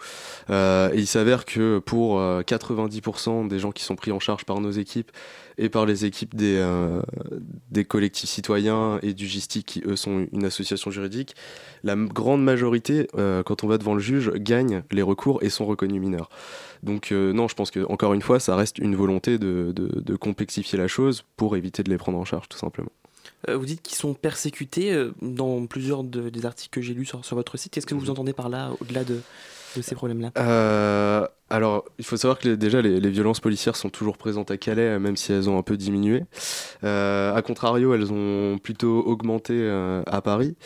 [0.50, 4.44] Euh, et il s'avère que pour euh, 90% des gens qui sont pris en charge
[4.44, 5.12] par nos équipes
[5.58, 7.02] et par les équipes des, euh,
[7.72, 11.36] des collectifs citoyens et du GISTIC, qui eux sont une association juridique,
[11.84, 15.66] la grande majorité, euh, quand on va devant le juge, gagnent les recours et sont
[15.66, 16.30] reconnus mineurs.
[16.84, 20.00] Donc euh, non, je pense que encore une fois, ça reste une volonté de, de,
[20.00, 22.92] de complexifier la chose pour éviter de les prendre en charge, tout simplement.
[23.48, 27.36] Vous dites qu'ils sont persécutés dans plusieurs de- des articles que j'ai lus sur, sur
[27.36, 27.72] votre site.
[27.72, 29.22] Qu'est-ce que vous entendez par là, au-delà de,
[29.76, 30.32] de ces problèmes-là?
[30.38, 34.82] Euh, alors, il faut savoir que déjà les, violences policières sont toujours présentes à Calais,
[34.82, 36.24] euh, même si elles ont un peu diminué.
[36.84, 40.58] Euh, a contrario, elles ont plutôt augmenté euh, à Paris.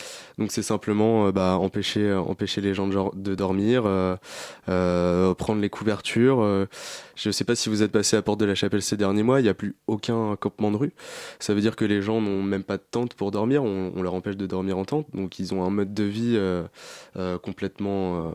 [0.42, 2.24] Donc c'est simplement euh, bah, empêcher, euh,
[2.58, 4.16] les gens de, dormir, euh,
[4.70, 6.42] euh, prendre les couvertures.
[6.42, 6.66] euh.
[7.16, 9.22] je ne sais pas si vous êtes passé à Porte de la Chapelle ces derniers
[9.22, 10.94] mois, il n'y a plus aucun campement de rue.
[11.40, 14.16] Ça veut dire que les gens n'ont même pas de tente pour dormir, on, leur
[14.16, 15.06] empêche de dormir en tente.
[15.14, 16.64] Donc ils ont un mode de vie euh,
[17.18, 18.32] euh, complètement, euh,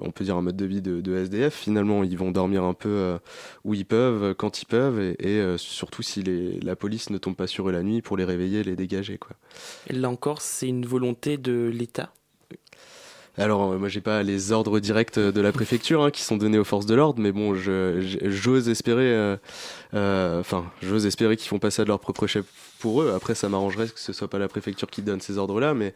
[0.00, 1.66] on peut dire un mode de vie de, SDF.
[2.04, 3.18] Ils vont dormir un peu euh,
[3.64, 7.18] où ils peuvent, quand ils peuvent, et, et, euh, surtout si les, la police ne
[7.18, 9.18] tombe pas sur eux la nuit pour les réveiller, les dégager.
[9.18, 9.36] Quoi.
[9.90, 12.12] Là encore, c'est une volonté de l'État?
[13.36, 16.58] Alors, euh, moi, j'ai pas les ordres directs de la préfecture hein, qui sont donnés
[16.58, 19.36] aux forces de l'ordre, mais bon, j'ose espérer, euh,
[19.94, 22.44] euh, enfin, j'ose espérer qu'ils font pas ça de leur propre chef
[22.78, 23.12] pour eux.
[23.12, 25.94] Après, ça m'arrangerait que ce soit pas la préfecture qui donne ces ordres-là, mais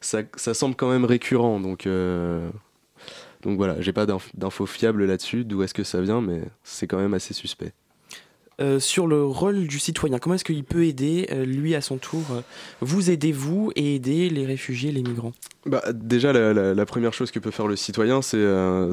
[0.00, 1.86] ça, ça semble quand même récurrent, donc.
[1.86, 2.50] euh,
[3.42, 6.86] Donc voilà, j'ai pas d'inf- d'infos fiables là-dessus, d'où est-ce que ça vient, mais c'est
[6.86, 7.72] quand même assez suspect.
[8.60, 10.18] Euh, sur le rôle du citoyen.
[10.18, 12.42] Comment est-ce qu'il peut aider, euh, lui à son tour euh,
[12.82, 15.32] Vous aidez-vous et aider les réfugiés, les migrants?
[15.64, 18.42] Bah, déjà, la, la, la, première chose que peut faire le citoyen, c'est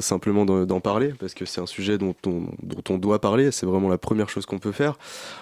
[0.00, 3.64] simplement d'en parler, parce que c'est un sujet dont on, dont on doit parler, c'est
[3.64, 4.98] vraiment la première chose qu'on peut faire.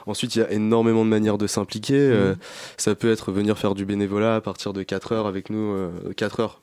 [0.06, 2.10] Ensuite, il y a énormément de manières de s'impliquer.
[2.10, 2.36] Mmh.
[2.76, 5.90] Ça peut être venir faire du bénévolat à partir de 4 heures avec nous, euh,
[6.16, 6.60] 4 heures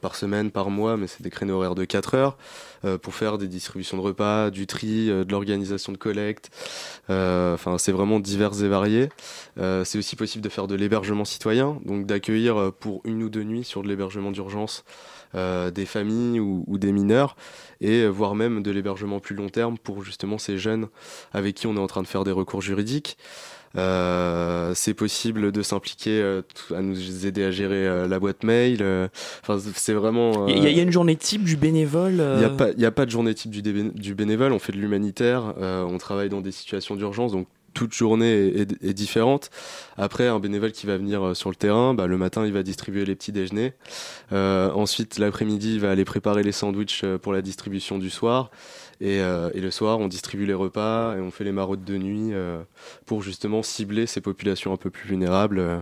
[0.00, 2.36] par semaine, par mois, mais c'est des créneaux horaires de 4 heures,
[3.02, 6.50] pour faire des distributions de repas, du tri, de l'organisation de collecte.
[7.08, 9.08] Enfin, c'est vraiment divers et varié.
[9.56, 13.64] c'est aussi possible de faire de l'hébergement citoyen, donc d'accueillir pour une ou deux nuits
[13.64, 14.84] sur de l'hébergement d'urgence
[15.34, 17.36] euh, des familles ou, ou, des mineurs,
[17.80, 20.88] et voire même de l'hébergement plus long terme pour justement ces jeunes
[21.32, 23.18] avec qui on est en train de faire des recours juridiques.
[23.76, 26.42] Euh, c'est possible de s'impliquer euh,
[26.74, 28.82] à nous aider à gérer euh, la boîte mail.
[29.42, 30.46] Enfin, c'est vraiment.
[30.48, 32.22] Il y, y, a une journée type du bénévole.
[32.34, 34.52] Il n'y a pas, a de journée type du, du bénévole.
[34.52, 35.54] On fait de l'humanitaire.
[35.58, 39.50] on travaille dans des situations d'urgence, donc toute journée est, est, est, différente.
[39.98, 43.04] Après, un bénévole qui va venir sur le terrain, bah, le matin, il va distribuer
[43.04, 43.74] les petits déjeuners.
[44.32, 48.50] Euh, ensuite, l'après-midi, il va aller préparer les sandwichs pour la distribution du soir.
[49.00, 51.98] Et, euh, et, le soir, on distribue les repas et on fait les maraudes de
[51.98, 52.62] nuit euh,
[53.04, 55.58] pour justement cibler ces populations un peu plus vulnérables.
[55.58, 55.78] Euh,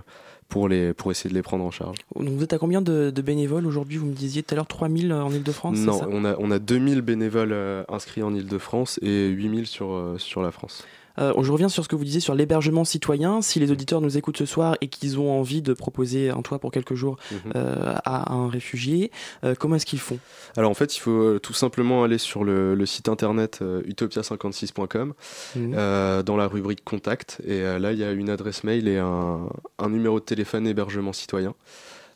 [0.46, 1.96] pour, les, pour essayer de les prendre en charge.
[2.14, 3.96] Donc vous êtes à combien de, de bénévoles aujourd'hui?
[3.96, 7.00] Vous me disiez tout à l'heure 3000 en Ile-de-France Non, on a, on a 2000
[7.00, 7.56] bénévoles
[7.88, 10.84] inscrits en Ile-de-France et 8000 sur, sur la France.
[11.18, 13.42] Euh, je reviens sur ce que vous disiez sur l'hébergement citoyen.
[13.42, 16.58] Si les auditeurs nous écoutent ce soir et qu'ils ont envie de proposer un toit
[16.58, 17.36] pour quelques jours mmh.
[17.56, 19.10] euh, à un réfugié,
[19.44, 20.18] euh, comment est-ce qu'ils font?
[20.56, 25.14] Alors en fait, il faut tout simplement aller sur le, le site internet utopia56.com
[25.56, 26.22] mmh.
[26.22, 27.40] dans la rubrique contact.
[27.46, 29.48] Et là, il y a une adresse mail et un,
[29.78, 31.54] un numéro de téléphone hébergement citoyen.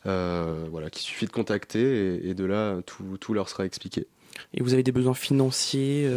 [0.05, 4.07] voilà, qu'il suffit de contacter et, et de là, tout, tout, leur sera expliqué.
[4.53, 6.09] Et vous avez des besoins financiers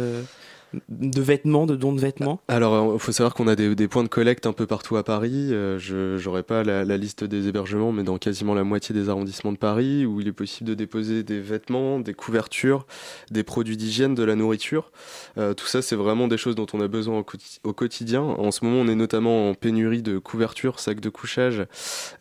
[0.89, 2.39] de vêtements, de dons de vêtements?
[2.47, 5.03] Alors, il faut savoir qu'on a des, des, points de collecte un peu partout à
[5.03, 5.49] Paris.
[5.51, 9.09] Euh, je n'aurai pas la, la, liste des hébergements, mais dans quasiment la moitié des
[9.09, 12.85] arrondissements de Paris, où il est possible de déposer des vêtements, des couvertures,
[13.31, 14.91] des produits d'hygiène, de la nourriture.
[15.37, 17.25] Euh, tout ça, c'est vraiment des choses dont on a besoin au,
[17.69, 18.21] au, quotidien.
[18.21, 21.65] En ce moment, on est notamment en pénurie de couvertures, sacs de couchage,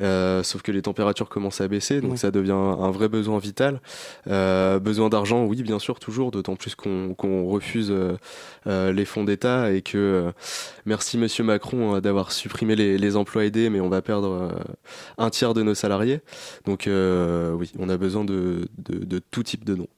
[0.01, 3.81] euh, sauf que les températures commencent à baisser, donc ça devient un vrai besoin vital.
[4.29, 8.17] Euh, besoin d'argent, oui, bien sûr, toujours, d'autant plus qu'on qu refuse euh,
[8.67, 10.33] les fonds d'État et que euh,
[10.87, 14.53] merci Monsieur Macron euh, d'avoir supprimé les, emplois aidés, mais on va perdre
[15.19, 16.21] un tiers de nos salariés.
[16.65, 19.89] Donc oui, on a besoin de, de, tout type de dons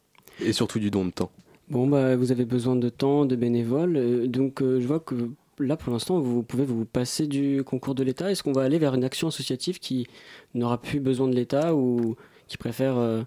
[0.41, 1.31] et surtout du don de temps.
[1.69, 3.97] Bon, bah, vous avez besoin de temps, de bénévoles.
[3.97, 5.15] Euh, donc, euh, je vois que
[5.59, 8.31] là, pour l'instant, vous pouvez vous passer du concours de l'État.
[8.31, 10.07] Est-ce qu'on va aller vers une action associative qui
[10.55, 12.17] n'aura plus besoin de l'État ou
[12.49, 13.23] qui préfère euh,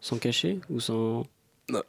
[0.00, 1.24] s'en cacher ou s'en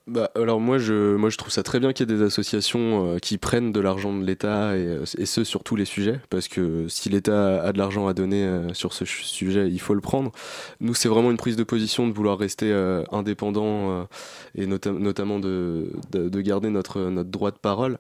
[0.08, 3.16] bah, alors moi je, moi je trouve ça très bien qu'il y ait des associations
[3.16, 6.48] euh, qui prennent de l'argent de l'État et, et, ce sur tous les sujets parce
[6.48, 10.02] que si l'État a de l'argent à donner euh, sur ce sujet il faut le
[10.02, 10.32] prendre.
[10.80, 14.08] Nous c'est vraiment une prise de position de vouloir rester euh, indépendant
[14.56, 17.98] et nota notamment de, de, de, garder notre, notre droit de parole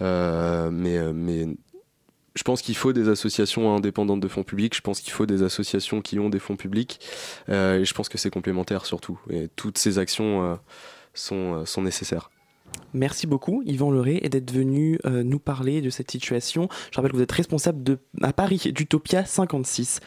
[0.00, 1.46] mais, mais
[2.34, 5.42] je pense qu'il faut des associations indépendantes de fonds publics, je pense qu'il faut des
[5.42, 7.00] associations qui ont des fonds publics,
[7.48, 9.18] euh, et je pense que c'est complémentaire surtout.
[9.30, 10.56] Et toutes ces actions euh,
[11.14, 12.30] sont, euh, sont nécessaires.
[12.92, 16.68] Merci beaucoup Yvan Leray et d'être venu euh, nous parler de cette situation.
[16.90, 20.00] Je rappelle que vous êtes responsable à Paris d'Utopia 56.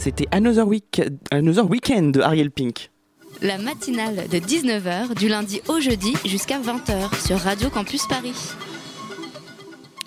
[0.00, 2.90] C'était Another, Week Another Weekend de Ariel Pink.
[3.42, 8.32] La matinale de 19h du lundi au jeudi jusqu'à 20h sur Radio Campus Paris.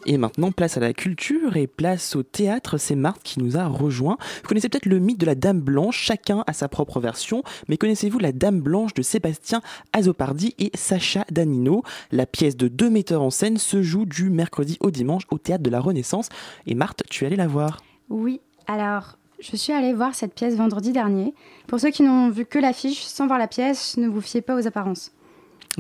[0.08, 2.80] Et maintenant, place à la culture et place au théâtre.
[2.80, 4.18] C'est Marthe qui nous a rejoint.
[4.42, 6.00] Vous connaissez peut-être le mythe de la Dame Blanche.
[6.00, 7.44] Chacun a sa propre version.
[7.68, 9.62] Mais connaissez-vous la Dame Blanche de Sébastien
[9.94, 11.84] Azopardi et Sacha Danino?
[12.12, 15.62] La pièce de deux metteurs en scène se joue du mercredi au dimanche au théâtre
[15.62, 16.30] de la Renaissance.
[16.66, 17.84] Et Marthe, tu es allée la voir?
[18.10, 18.42] Oui.
[18.66, 21.34] Alors, je suis allée voir cette pièce vendredi dernier.
[21.68, 24.56] Pour ceux qui n'ont vu que l'affiche, sans voir la pièce, ne vous fiez pas
[24.56, 25.12] aux apparences.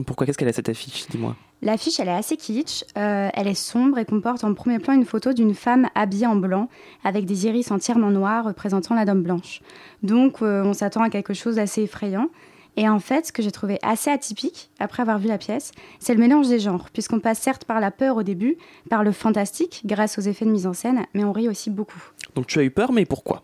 [0.06, 1.36] Pourquoi Qu'est-ce qu'elle a cette affiche Dis-moi.
[1.62, 2.84] L'affiche, elle est assez kitsch.
[2.98, 6.36] Euh, elle est sombre et comporte en premier plan une photo d'une femme habillée en
[6.36, 6.68] blanc,
[7.06, 9.62] avec des iris entièrement noirs représentant la Dame Blanche.
[10.02, 12.28] Donc, euh, on s'attend à quelque chose d'assez effrayant.
[12.76, 16.14] Et en fait, ce que j'ai trouvé assez atypique, après avoir vu la pièce, c'est
[16.14, 18.58] le mélange des genres, puisqu'on passe certes par la peur au début,
[18.90, 22.02] par le fantastique, grâce aux effets de mise en scène, mais on rit aussi beaucoup.
[22.36, 23.44] Donc tu as eu peur, mais pourquoi?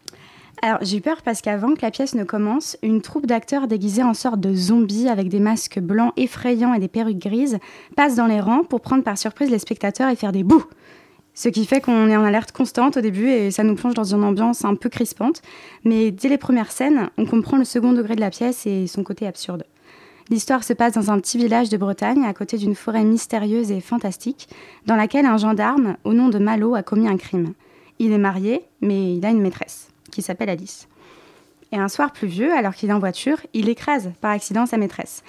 [0.61, 4.03] Alors, j'ai eu peur parce qu'avant que la pièce ne commence, une troupe d'acteurs déguisés
[4.03, 7.59] en sorte de zombies avec des masques blancs effrayants et des perruques grises
[7.95, 10.65] passe dans les rangs pour prendre par surprise les spectateurs et faire des bouts.
[11.39, 14.13] Ce qui fait qu'on est en alerte constante au début et ça nous plonge dans
[14.13, 15.41] une ambiance un peu crispante.
[15.85, 19.03] Mais dès les premières scènes, on comprend le second degré de la pièce et son
[19.03, 19.63] côté absurde.
[20.29, 23.79] L'histoire se passe dans un petit village de Bretagne, à côté d'une forêt mystérieuse et
[23.79, 24.49] fantastique,
[24.85, 27.53] dans laquelle un gendarme, au nom de Malo, a commis un crime.
[27.99, 30.89] Il est marié, mais il a une maîtresse qui s'appelle Alice.
[31.71, 35.23] Et un soir pluvieux, alors qu'il est en voiture, il écrase par accident sa maîtresse.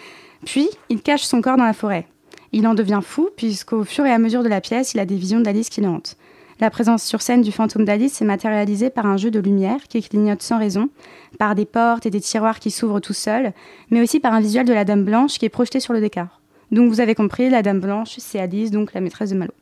[0.45, 2.09] Puis, il cache son corps dans la forêt.
[2.53, 5.17] Il en devient fou, puisqu'au fur et à mesure de la pièce, il a des
[5.17, 6.17] visions d'Alice qui le hantent.
[6.61, 10.03] La présence sur scène du fantôme d'Alice est matérialisée par un jeu de lumière qui
[10.03, 10.91] clignote sans raison,
[11.39, 13.53] par des portes et des tiroirs qui s'ouvrent tout seuls,
[13.91, 16.41] mais aussi par un visuel de la Dame Blanche qui est projeté sur le décor.
[16.71, 19.53] Donc vous avez compris, la Dame Blanche, c'est Alice, donc la maîtresse de Malo.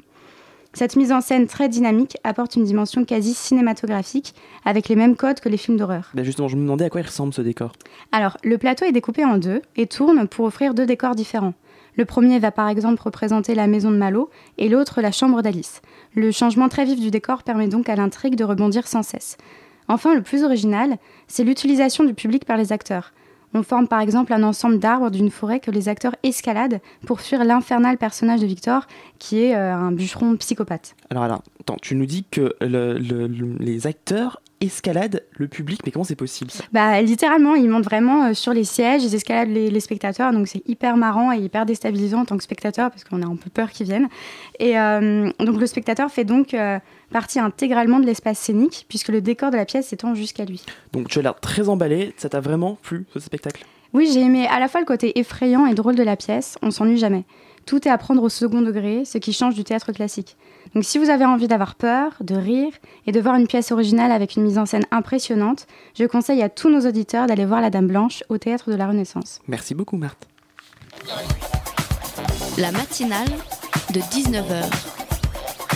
[0.74, 5.40] Cette mise en scène très dynamique apporte une dimension quasi cinématographique avec les mêmes codes
[5.40, 6.10] que les films d'horreur.
[6.14, 7.72] Ben justement, je me demandais à quoi il ressemble ce décor.
[8.12, 11.54] Alors, le plateau est découpé en deux et tourne pour offrir deux décors différents.
[11.98, 15.82] Le premier va par exemple représenter la maison de Malo et l'autre la chambre d'Alice.
[16.14, 19.36] Le changement très vif du décor permet donc à l'intrigue de rebondir sans cesse.
[19.88, 23.12] Enfin, le plus original, c'est l'utilisation du public par les acteurs.
[23.52, 27.44] On forme par exemple un ensemble d'arbres d'une forêt que les acteurs escaladent pour fuir
[27.44, 28.86] l'infernal personnage de Victor,
[29.18, 30.94] qui est euh, un bûcheron psychopathe.
[31.10, 35.80] Alors, alors, attends, tu nous dis que le, le, le, les acteurs escaladent le public,
[35.84, 36.50] mais comment c'est possible?
[36.50, 40.32] Ça Bah littéralement, ils montent vraiment euh, sur les sièges, ils escaladent les, les spectateurs,
[40.32, 43.36] donc c'est hyper marrant et hyper déstabilisant en tant que spectateur parce qu'on a un
[43.36, 44.08] peu peur qu'ils viennent.
[44.58, 46.78] Et euh, donc le spectateur fait donc euh,
[47.10, 50.64] partie intégralement de l'espace scénique puisque le décor de la pièce s'étend jusqu'à lui.
[50.92, 53.64] Donc tu as l'air très emballé, ça t'a vraiment plu ce spectacle?
[53.94, 56.70] Oui, j'ai aimé à la fois le côté effrayant et drôle de la pièce, on
[56.70, 57.24] s'ennuie jamais.
[57.64, 60.36] Tout est à prendre au second degré, ce qui change du théâtre classique.
[60.74, 62.72] Donc si vous avez envie d'avoir peur, de rire
[63.06, 65.66] et de voir une pièce originale avec une mise en scène impressionnante,
[65.98, 68.86] je conseille à tous nos auditeurs d'aller voir La Dame Blanche au Théâtre de la
[68.86, 69.40] Renaissance.
[69.48, 70.26] Merci beaucoup Marthe.
[72.58, 73.28] La matinale
[73.94, 74.64] de 19h,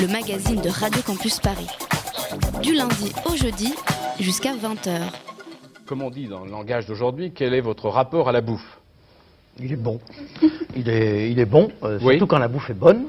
[0.00, 1.68] le magazine de Radio Campus Paris.
[2.62, 3.74] Du lundi au jeudi
[4.20, 5.00] jusqu'à 20h.
[5.86, 8.78] Comme on dit dans le langage d'aujourd'hui, quel est votre rapport à la bouffe?
[9.60, 10.00] Il est bon.
[10.76, 12.26] Il est, il est bon, euh, surtout Oui.
[12.28, 13.04] quand la bouffe est bonne.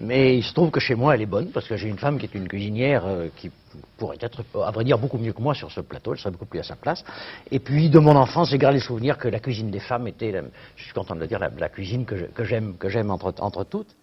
[0.00, 2.18] Mais il se trouve que chez moi, elle est bonne, parce que j'ai une femme
[2.18, 3.50] qui est une cuisinière euh, qui
[3.96, 6.12] pourrait être, à vrai dire, beaucoup mieux que moi sur ce plateau.
[6.12, 7.04] Elle serait beaucoup plus à sa place.
[7.50, 10.32] Et puis, de mon enfance, j'ai gardé le souvenir que la cuisine des femmes était,
[10.76, 13.94] je suis content de le dire, la, cuisine que j'aime que j'aime entre, entre toutes.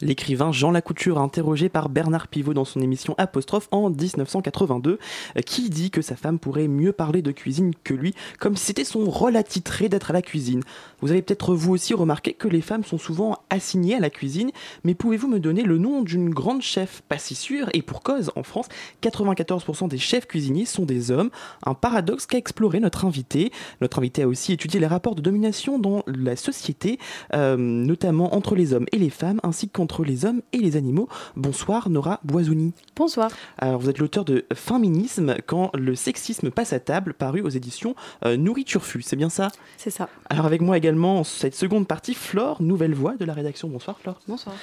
[0.00, 4.98] L'écrivain Jean Lacouture, interrogé par Bernard Pivot dans son émission Apostrophe en 1982,
[5.36, 8.66] euh, qui dit que sa femme pourrait mieux parler de cuisine que lui, comme si
[8.66, 10.62] c'était son rôle attitré d'être à la cuisine.
[11.00, 14.50] Vous avez peut-être vous aussi remarqué que les femmes sont souvent assignées à la cuisine,
[14.84, 17.02] mais pouvez-vous me donner le nom d'une grande chef?
[17.08, 18.66] Pas si sûr, et pour cause, en France,
[19.02, 21.30] 94% des chefs cuisiniers sont des hommes,
[21.64, 23.52] un paradoxe qu'a exploré notre invité.
[23.80, 26.98] Notre invité a aussi étudié les rapports de domination dans la société,
[27.34, 31.08] euh, notamment entre les hommes et les femmes, ainsi qu'entre les hommes et les animaux.
[31.36, 32.72] Bonsoir Nora Boisouni.
[32.96, 33.30] Bonsoir.
[33.58, 37.94] Alors vous êtes l'auteur de Féminisme quand le sexisme passe à table, paru aux éditions
[38.24, 39.48] euh, Nourriture Fut, c'est bien ça?
[39.76, 40.08] C'est ça.
[40.30, 43.68] Alors avec moi également cette seconde partie, Flore, nouvelle voix de la rédaction.
[43.68, 44.18] Bonsoir Flore.
[44.28, 44.54] Bonsoir.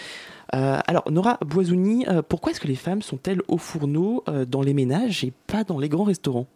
[0.56, 4.62] Euh, alors Nora Boisouni, euh, pourquoi est-ce que les femmes sont-elles au fourneau euh, dans
[4.62, 6.48] les ménages et pas dans les grands restaurants?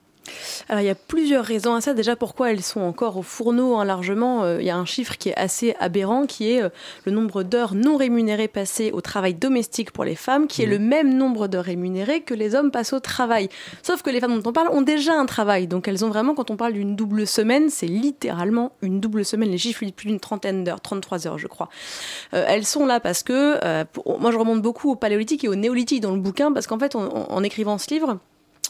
[0.69, 1.93] Alors il y a plusieurs raisons à ça.
[1.93, 4.43] Déjà pourquoi elles sont encore au fourneau hein, largement.
[4.43, 6.69] euh, il y a un chiffre qui est assez aberrant qui est euh,
[7.05, 10.80] le nombre d'heures non rémunérées passées au travail domestique pour les femmes, qui est le
[10.80, 13.49] même nombre d'heures rémunérées que les hommes passent au travail.
[13.82, 15.67] Sauf que les femmes dont on parle ont déjà un travail.
[15.67, 19.49] Donc elles ont vraiment, quand on parle d'une double semaine, c'est littéralement une double semaine.
[19.49, 21.69] Les chiffres plus d'une trentaine d'heures, 33 heures je crois.
[22.34, 25.55] Euh, elles sont là parce que, pour- moi je remonte beaucoup au paléolithique et au
[25.55, 28.17] néolithique dans le bouquin, parce qu'en fait en- en écrivant ce livre,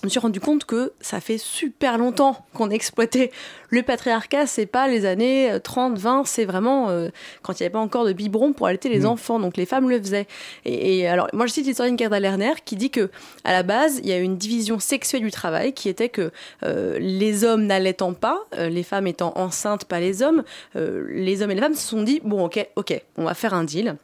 [0.02, 3.32] je me suis rendu compte que ça fait super longtemps qu'on exploitait
[3.70, 4.48] le patriarcat.
[4.48, 7.08] C'est pas les années 30, 20, c'est vraiment euh,
[7.41, 9.06] quand il n'y avait pas encore de biberon pour allaiter les Mm.
[9.06, 9.39] enfants.
[9.39, 10.28] Donc les femmes le faisaient.
[10.66, 13.10] Et, et alors, moi, je cite l'historienne Gerda Lerner qui dit que
[13.46, 16.32] à la base, il y a une division sexuelle du travail qui était que
[16.64, 20.44] euh, les hommes n'allaitant pas, euh, les femmes étant enceintes, pas les hommes,
[20.76, 23.54] euh, les hommes et les femmes se sont dit bon, ok, ok, on va faire
[23.54, 23.96] un deal.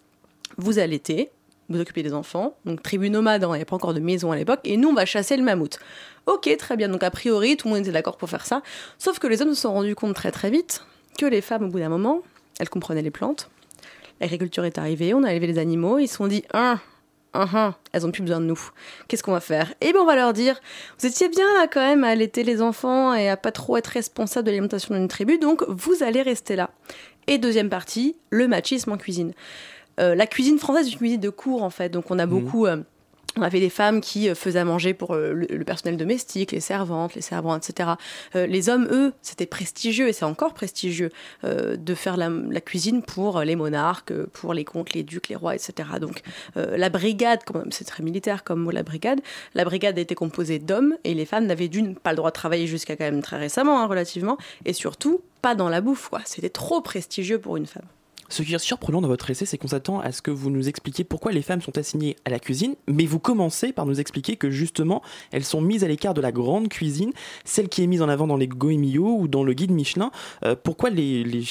[0.58, 1.30] Vous allaitez,
[1.70, 4.32] vous occupez des enfants, donc tribu nomade, hein, il n'y avait pas encore de maison
[4.32, 5.80] à l'époque, et nous on va chasser le mammouth.
[6.26, 8.62] Ok, très bien, donc a priori tout le monde était d'accord pour faire ça,
[8.98, 10.84] sauf que les hommes se sont rendus compte très très vite
[11.18, 12.22] que les femmes, au bout d'un moment,
[12.60, 13.50] elles comprenaient les plantes,
[14.20, 16.80] l'agriculture est arrivée, on a élevé les animaux, ils se sont dit, un,
[17.34, 18.60] un, un, elles ont plus besoin de nous.
[19.08, 19.74] Qu'est-ce qu'on va faire?
[19.82, 20.60] Eh bien, on va leur dire,
[21.00, 23.88] vous étiez bien là quand même à allaiter les enfants et à pas trop être
[23.88, 26.72] responsable de l'alimentation d'une tribu, donc vous allez rester là.
[27.28, 29.34] Et deuxième partie, le machisme en cuisine.
[30.00, 32.66] Euh, la cuisine française est une cuisine de cours en fait, donc on a beaucoup.
[32.66, 32.78] euh,
[33.38, 36.60] on avait des femmes qui euh, faisaient à manger pour le, le personnel domestique, les
[36.60, 37.92] servantes, les servants, etc.
[38.36, 41.12] Euh, les hommes, eux, c'était prestigieux et c'est encore prestigieux
[41.44, 45.36] euh, de faire la, la cuisine pour les monarques, pour les comtes, les ducs, les
[45.36, 45.74] rois, etc.
[46.02, 46.22] Donc
[46.58, 49.22] euh, la brigade, c'est très militaire comme mot la brigade,
[49.54, 52.66] la brigade était composée d'hommes et les femmes n'avaient d'une pas le droit de travailler
[52.66, 56.10] jusqu'à quand même très récemment, hein, relativement, et surtout pas dans la bouffe.
[56.10, 56.22] quoi.
[56.26, 57.86] C'était trop prestigieux pour une femme.
[58.30, 60.70] Ce qui est surprenant dans votre essai, c'est qu'on s'attend à ce que vous nous
[60.70, 64.36] expliquiez pourquoi les femmes sont assignées à la cuisine, mais vous commencez par nous expliquer
[64.36, 65.02] que justement,
[65.32, 67.12] elles sont mises à l'écart de la grande cuisine,
[67.44, 70.12] celle qui est mise en avant dans les Goemio ou dans le guide Michelin.
[70.46, 71.44] Euh, pourquoi les,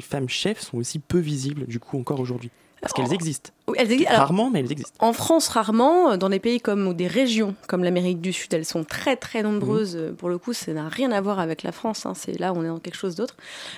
[0.00, 2.50] femmes chefs sont aussi peu visibles, du coup, encore aujourd'hui?
[2.84, 3.50] Parce qu'elles existent.
[3.76, 4.10] Elles existent.
[4.12, 4.94] Alors, Rarement, mais elles existent.
[4.98, 6.12] En France, rarement.
[6.12, 9.16] Euh, Dans des pays comme ou des régions comme l'Amérique du Sud, elles sont très
[9.16, 9.96] très nombreuses.
[9.96, 12.04] Euh, Pour le coup, ça n'a rien à voir avec la France.
[12.06, 12.12] hein.
[12.14, 13.36] C'est là, on est dans quelque chose d'autre.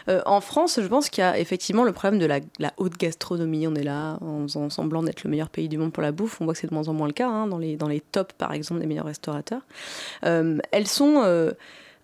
[0.08, 2.96] Euh, en France, je pense qu'il y a effectivement le problème de la, la haute
[2.98, 3.66] gastronomie.
[3.68, 6.40] On est là en faisant semblant d'être le meilleur pays du monde pour la bouffe.
[6.40, 8.00] On voit que c'est de moins en moins le cas hein, dans les dans les
[8.00, 9.62] tops, par exemple, des meilleurs restaurateurs.
[10.24, 11.52] Euh, elles sont euh,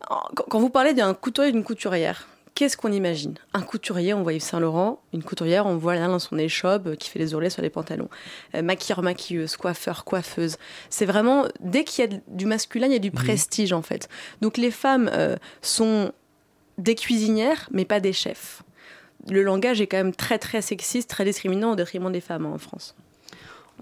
[0.08, 3.34] quand quand vous parlez d'un couturier et d'une couturière, qu'est-ce qu'on imagine?
[3.54, 5.00] Un couturier, on voit Yves Saint-Laurent.
[5.12, 7.70] Une couturière, on voit là dans son échoppe euh, qui fait les ourlets sur les
[7.70, 8.08] pantalons.
[8.54, 10.56] Euh, maquilleur, maquilleuse, coiffeur, coiffeuse.
[10.90, 14.08] C'est vraiment, dès qu'il y a du masculin, il y a du prestige en fait.
[14.40, 16.12] Donc les femmes euh, sont
[16.78, 18.62] des cuisinières, mais pas des chefs.
[19.28, 22.52] Le langage est quand même très très sexiste, très discriminant au détriment des femmes hein,
[22.54, 22.94] en France.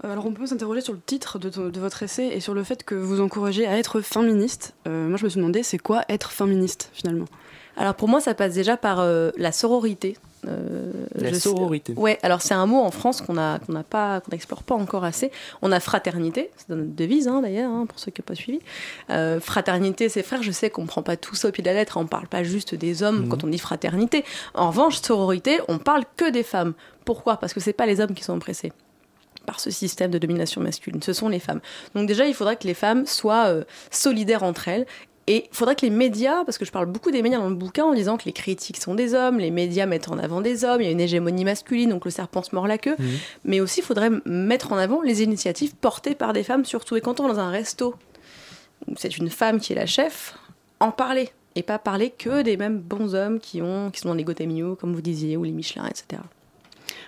[0.03, 2.63] Alors on peut s'interroger sur le titre de, ton- de votre essai et sur le
[2.63, 4.73] fait que vous encouragez à être féministe.
[4.87, 7.25] Euh, moi je me suis demandé c'est quoi être féministe finalement?
[7.77, 10.17] Alors pour moi ça passe déjà par euh, la sororité.
[10.47, 11.93] Euh, La sais- sororité.
[11.95, 14.73] Ouais, alors c'est un mot en France qu'on a qu'on n'a pas qu'on n'explore pas
[14.73, 15.31] encore assez.
[15.61, 18.33] On a fraternité, c'est dans notre devise hein, d'ailleurs hein, pour ceux qui n'ont pas
[18.35, 18.59] suivi.
[19.11, 20.41] Euh, fraternité, c'est frère.
[20.41, 21.97] Je sais qu'on prend pas tout ça au pied de la lettre.
[21.97, 23.29] On parle pas juste des hommes Mhm.
[23.29, 24.25] quand on dit fraternité.
[24.55, 26.73] En revanche, sororité, on parle que des femmes.
[27.05, 27.37] Pourquoi?
[27.37, 28.73] Parce que c'est pas les hommes qui sont oppressés
[29.45, 31.01] par ce système de domination masculine.
[31.03, 31.61] Ce sont les femmes.
[31.95, 34.85] Donc déjà, il faudrait que les femmes soient euh, solidaires entre elles.
[35.27, 37.55] Et il faudrait que les médias, parce que je parle beaucoup des médias dans le
[37.55, 40.65] bouquin en disant que les critiques sont des hommes, les médias mettent en avant des
[40.65, 42.95] hommes, il y a une hégémonie masculine, donc le serpent se mord la queue.
[43.45, 46.95] Mais aussi, il faudrait mettre en avant les initiatives portées par des femmes surtout.
[46.95, 47.95] Et quand on est dans un resto,
[48.97, 50.37] c'est une femme qui est la chef,
[50.79, 51.29] en parler.
[51.55, 54.75] Et pas parler que des mêmes bons hommes qui, ont, qui sont dans les Gotemio,
[54.75, 56.21] comme vous disiez, ou les Michelin, etc.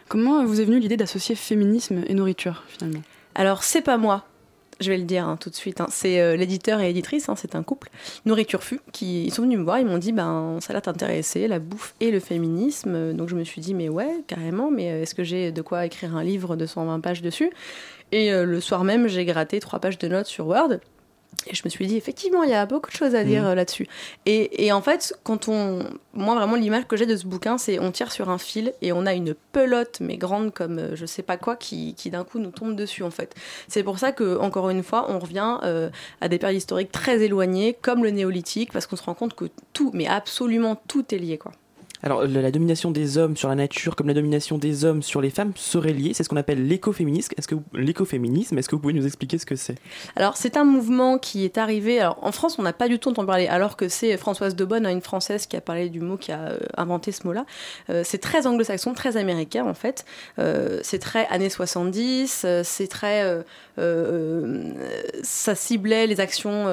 [0.10, 3.02] Comment vous est venue l'idée d'associer féminisme et nourriture finalement?
[3.36, 4.26] Alors, c'est pas moi.
[4.80, 5.82] Je vais le dire hein, tout de suite.
[5.82, 5.88] hein.
[5.90, 7.90] C'est euh, l'éditeur et l'éditrice, hein, c'est un couple,
[8.26, 9.80] Nourriture Fu, qui ils sont venus me voir.
[9.80, 12.94] Ils m'ont dit ben, ça l'a t'intéresser, la bouffe et le féminisme.
[12.96, 15.62] Euh, Donc je me suis dit mais ouais, carrément, mais euh, est-ce que j'ai de
[15.62, 17.52] quoi écrire un livre de 120 pages dessus?
[18.12, 20.78] Et le soir même, j'ai gratté trois pages de notes sur Word.
[21.48, 23.48] Et je me suis dit, effectivement, il y a beaucoup de choses à dire Mhm.
[23.50, 23.88] euh, là-dessus.
[24.26, 25.84] Et, et en fait, quand on.
[26.14, 28.92] Moi, vraiment, l'image que j'ai de ce bouquin, c'est on tire sur un fil et
[28.94, 32.24] on a une pelote, mais grande comme euh, je sais pas quoi, qui, qui d'un
[32.24, 33.34] coup nous tombe dessus, en fait.
[33.68, 35.90] C'est pour ça que, encore une fois, on revient euh,
[36.22, 39.46] à des périodes historiques très éloignées, comme le néolithique, parce qu'on se rend compte que
[39.74, 41.52] tout, mais absolument tout est lié, quoi.
[42.04, 45.30] Alors, la, domination des hommes sur la nature, comme la domination des hommes sur les
[45.30, 46.12] femmes, serait liée.
[46.14, 47.34] C'est ce qu'on appelle l'écoféminisme.
[47.38, 49.76] Est-ce que l'écoféminisme, est-ce que vous pouvez nous expliquer ce que c'est?
[50.18, 52.00] Alors, c'est un mouvement qui est arrivé.
[52.00, 54.66] Alors, en France, on n'a pas du tout entendu parler, alors que c'est Françoise de
[54.66, 57.46] Bonne, hein, une Française, qui a parlé du mot, qui a euh, inventé ce mot-là.
[57.90, 60.06] Euh, c'est très anglo-saxon, très américain, en fait.
[60.40, 63.44] Euh, c'est très années 70, euh, c'est très.
[65.24, 66.66] ça ciblait les actions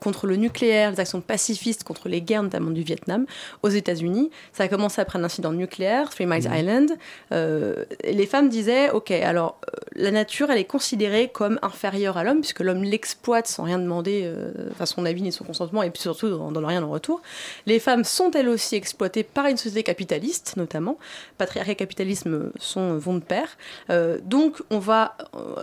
[0.00, 3.26] contre le nucléaire, les actions pacifistes contre les guerres, notamment du Vietnam,
[3.62, 4.30] aux États-Unis.
[4.64, 6.56] A commencé après un incident nucléaire, Three Mile Mhm.
[6.56, 6.90] Island.
[7.32, 12.24] Euh, les femmes disaient Ok, alors, euh, la nature, elle est considérée comme inférieure à
[12.24, 15.90] l'homme, puisque l'homme l'exploite sans rien demander, euh, enfin son avis ni son consentement, et
[15.90, 17.22] puis surtout en donnant rien en retour.
[17.66, 20.98] Les femmes sont elles aussi exploitées par une société capitaliste, notamment.
[21.38, 23.48] Patriarcat et capitalisme sont, vont de pair.
[23.90, 25.16] Euh, donc on va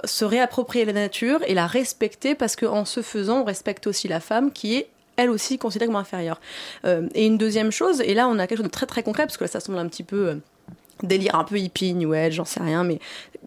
[0.06, 4.20] se réapproprier la nature et la respecter, parce qu'en se faisant, on respecte aussi la
[4.20, 4.88] femme qui est
[5.22, 6.40] elle aussi considérée comme inférieure.
[6.86, 9.24] Euh, et une deuxième chose, et là on a quelque chose de très très concret,
[9.24, 10.36] parce que là ça semble un petit peu euh,
[11.04, 13.00] délire un peu hippie, new j'en sais rien, mais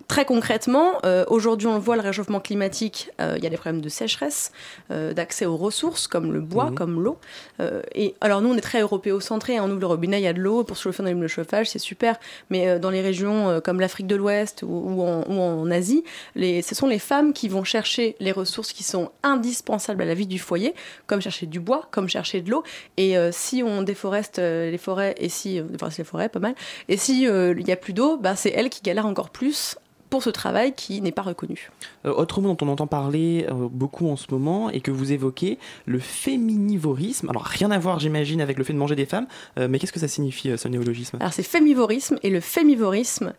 [0.08, 3.56] très concrètement, euh, aujourd'hui on le voit, le réchauffement climatique, euh, il y a des
[3.56, 4.52] problèmes de sécheresse,
[4.90, 6.74] euh, d'accès aux ressources comme le bois, Mhm.
[6.74, 7.18] comme l'eau.
[7.60, 10.32] Euh, et alors nous on est très européocentré, on ouvre le robinet, il y a
[10.32, 12.16] de l'eau, pour se chauffer on allume le chauffage, c'est super,
[12.50, 16.04] mais euh, dans les régions comme l'Afrique de l'Ouest ou, ou en, ou en Asie,
[16.34, 20.14] les, ce sont les femmes qui vont chercher les ressources qui sont indispensables à la
[20.14, 20.74] vie du foyer,
[21.06, 22.62] comme chercher du bois, comme chercher de l'eau.
[22.96, 26.54] Et si on déforeste les forêts, et si, on déforeste les forêts, pas mal,
[26.88, 29.76] et si euh, il n'y a plus d'eau, bah, c'est elles qui galèrent encore plus
[30.14, 31.72] pour ce travail qui n'est pas reconnu.
[32.06, 35.10] Euh, autre mot dont on entend parler euh, beaucoup en ce moment et que vous
[35.10, 37.28] évoquez, le féminivorisme.
[37.30, 39.26] Alors rien à voir, j'imagine, avec le fait de manger des femmes,
[39.58, 41.16] euh, mais qu'est-ce que ça signifie euh, ce néologisme?
[41.18, 43.32] Alors c'est fémivorisme et le fémivorisme.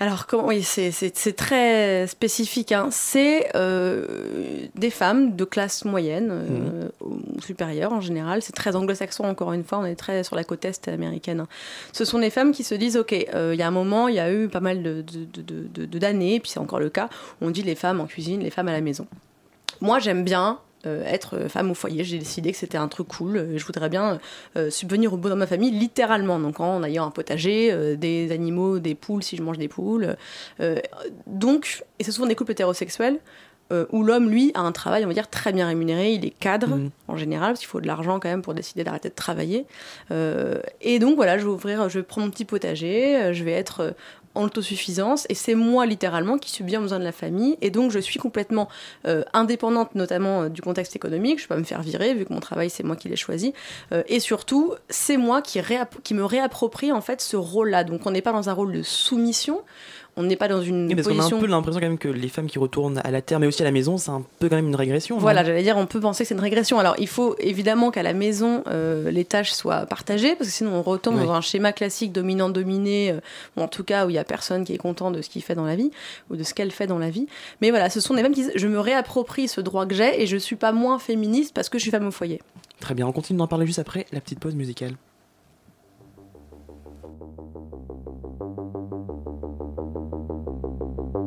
[0.00, 0.90] Alors comment oui c'est
[1.36, 2.72] très spécifique.
[2.72, 2.88] Hein.
[2.90, 8.42] C'est euh, des femmes de classe moyenne euh, ou supérieure en général.
[8.42, 9.78] C'est très anglo-saxon encore une fois.
[9.78, 11.40] On est très sur la côte est américaine.
[11.40, 11.48] hein.
[11.92, 14.16] Ce sont des femmes qui se disent ok euh, il y a un moment il
[14.16, 16.80] y a eu pas mal de de- de- de- de- de- d'années puis c'est encore
[16.80, 17.08] le cas.
[17.40, 19.06] On dit les femmes en cuisine, les femmes à la maison.
[19.80, 20.58] Moi, j'aime bien
[21.04, 22.04] être femme au foyer.
[22.04, 23.36] J'ai décidé que c'était un truc cool.
[23.36, 24.20] Euh, Je voudrais bien
[24.56, 26.38] euh, subvenir aux besoins de ma famille, littéralement.
[26.38, 30.16] Donc, en ayant un potager, euh, des animaux, des poules, si je mange des poules.
[30.60, 30.76] Euh,
[31.26, 33.20] donc, et c'est souvent des couples hétérosexuels.
[33.72, 36.30] euh, où l'homme, lui, a un travail, on va dire, très bien rémunéré, il est
[36.30, 36.78] cadre
[37.08, 39.66] en général, parce qu'il faut de l'argent quand même pour décider d'arrêter de travailler.
[40.10, 43.42] Euh, et donc voilà, je vais ouvrir, je vais prendre mon petit potager, euh, je
[43.44, 43.90] vais être euh,
[44.34, 47.90] en autosuffisance, et c'est moi littéralement qui subviens aux besoins de la famille, et donc
[47.90, 48.68] je suis complètement
[49.06, 52.32] euh, indépendante, notamment euh, du contexte économique, je peux pas me faire virer, vu que
[52.32, 53.52] mon travail c'est moi qui l'ai choisi,
[53.92, 55.60] Euh, et surtout, c'est moi qui,
[56.02, 57.84] qui me réapproprie en fait ce rôle-là.
[57.84, 59.62] Donc on n'est pas dans un rôle de soumission,
[60.16, 61.38] on n'est pas dans une Oui, parce qu'on a position...
[61.38, 63.62] un peu l'impression quand même que les femmes qui retournent à la terre, mais aussi
[63.62, 65.18] à la maison, c'est un peu quand même une régression.
[65.18, 66.78] Voilà, j'allais dire, on peut penser que c'est une régression.
[66.78, 70.72] Alors, il faut évidemment qu'à la maison, euh, les tâches soient partagées, parce que sinon,
[70.74, 71.26] on retombe Oui.
[71.26, 73.20] dans un schéma classique dominant-dominé, euh,
[73.56, 75.42] ou en tout cas où il n'y a personne qui est content de ce qu'il
[75.42, 75.90] fait dans la vie,
[76.30, 77.26] ou de ce qu'elle fait dans la vie.
[77.60, 80.22] Mais voilà, ce sont des femmes qui disent Je me réapproprie ce droit que j'ai,
[80.22, 82.40] et je suis pas moins féministe parce que je suis femme au foyer.
[82.80, 84.94] Très bien, on continue d'en parler juste après la petite pause musicale.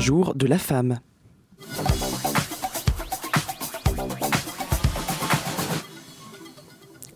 [0.00, 0.98] Jour de la femme.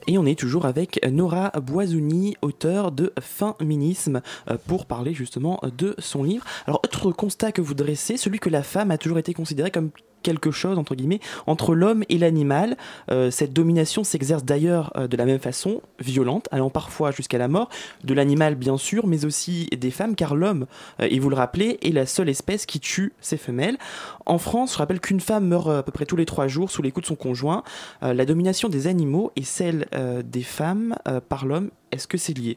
[0.07, 4.20] Et on est toujours avec Nora Boisouni, auteure de Féminisme,
[4.51, 6.45] euh, pour parler justement de son livre.
[6.66, 9.91] Alors, autre constat que vous dressez, celui que la femme a toujours été considérée comme
[10.25, 12.77] quelque chose, entre guillemets, entre l'homme et l'animal.
[13.12, 17.47] Euh, cette domination s'exerce d'ailleurs euh, de la même façon, violente, allant parfois jusqu'à la
[17.47, 17.68] mort,
[18.03, 20.66] de l'animal bien sûr, mais aussi des femmes, car l'homme,
[21.01, 23.79] euh, et vous le rappelez, est la seule espèce qui tue ses femelles.
[24.27, 26.83] En France, je rappelle qu'une femme meurt à peu près tous les trois jours sous
[26.83, 27.62] les coups de son conjoint.
[28.01, 29.87] La domination des animaux et celle
[30.25, 30.97] des femmes
[31.29, 32.57] par l'homme, est-ce que c'est lié?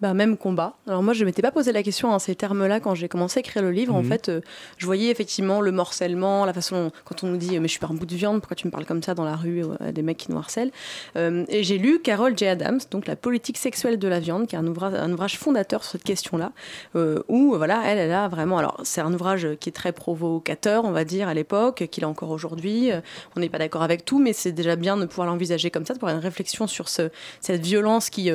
[0.00, 0.74] Bah, même combat.
[0.86, 3.40] Alors moi, je m'étais pas posé la question en ces termes-là quand j'ai commencé à
[3.40, 3.94] écrire le livre.
[3.94, 4.08] En Mhm.
[4.08, 4.40] fait, euh,
[4.78, 7.80] je voyais effectivement le morcellement, la façon quand on nous dit euh, mais je suis
[7.80, 9.92] pas un bout de viande, pourquoi tu me parles comme ça dans la rue euh,
[9.92, 10.70] des mecs qui nous harcèlent?
[11.16, 12.46] Euh, et j'ai lu Carol J.
[12.46, 15.82] Adams, donc la politique sexuelle de la viande, qui est un ouvrage, un ouvrage fondateur
[15.82, 16.52] sur cette question-là,
[17.28, 18.58] où voilà, elle, elle a vraiment.
[18.58, 22.08] Alors c'est un ouvrage qui est très provocateur, on va dire à l'époque, qu'il a
[22.08, 22.90] encore aujourd'hui.
[23.36, 25.94] On n'est pas d'accord avec tout, mais c'est déjà bien de pouvoir l'envisager comme ça,
[25.94, 27.10] de pouvoir avoir une réflexion sur ce,
[27.40, 28.30] cette violence qui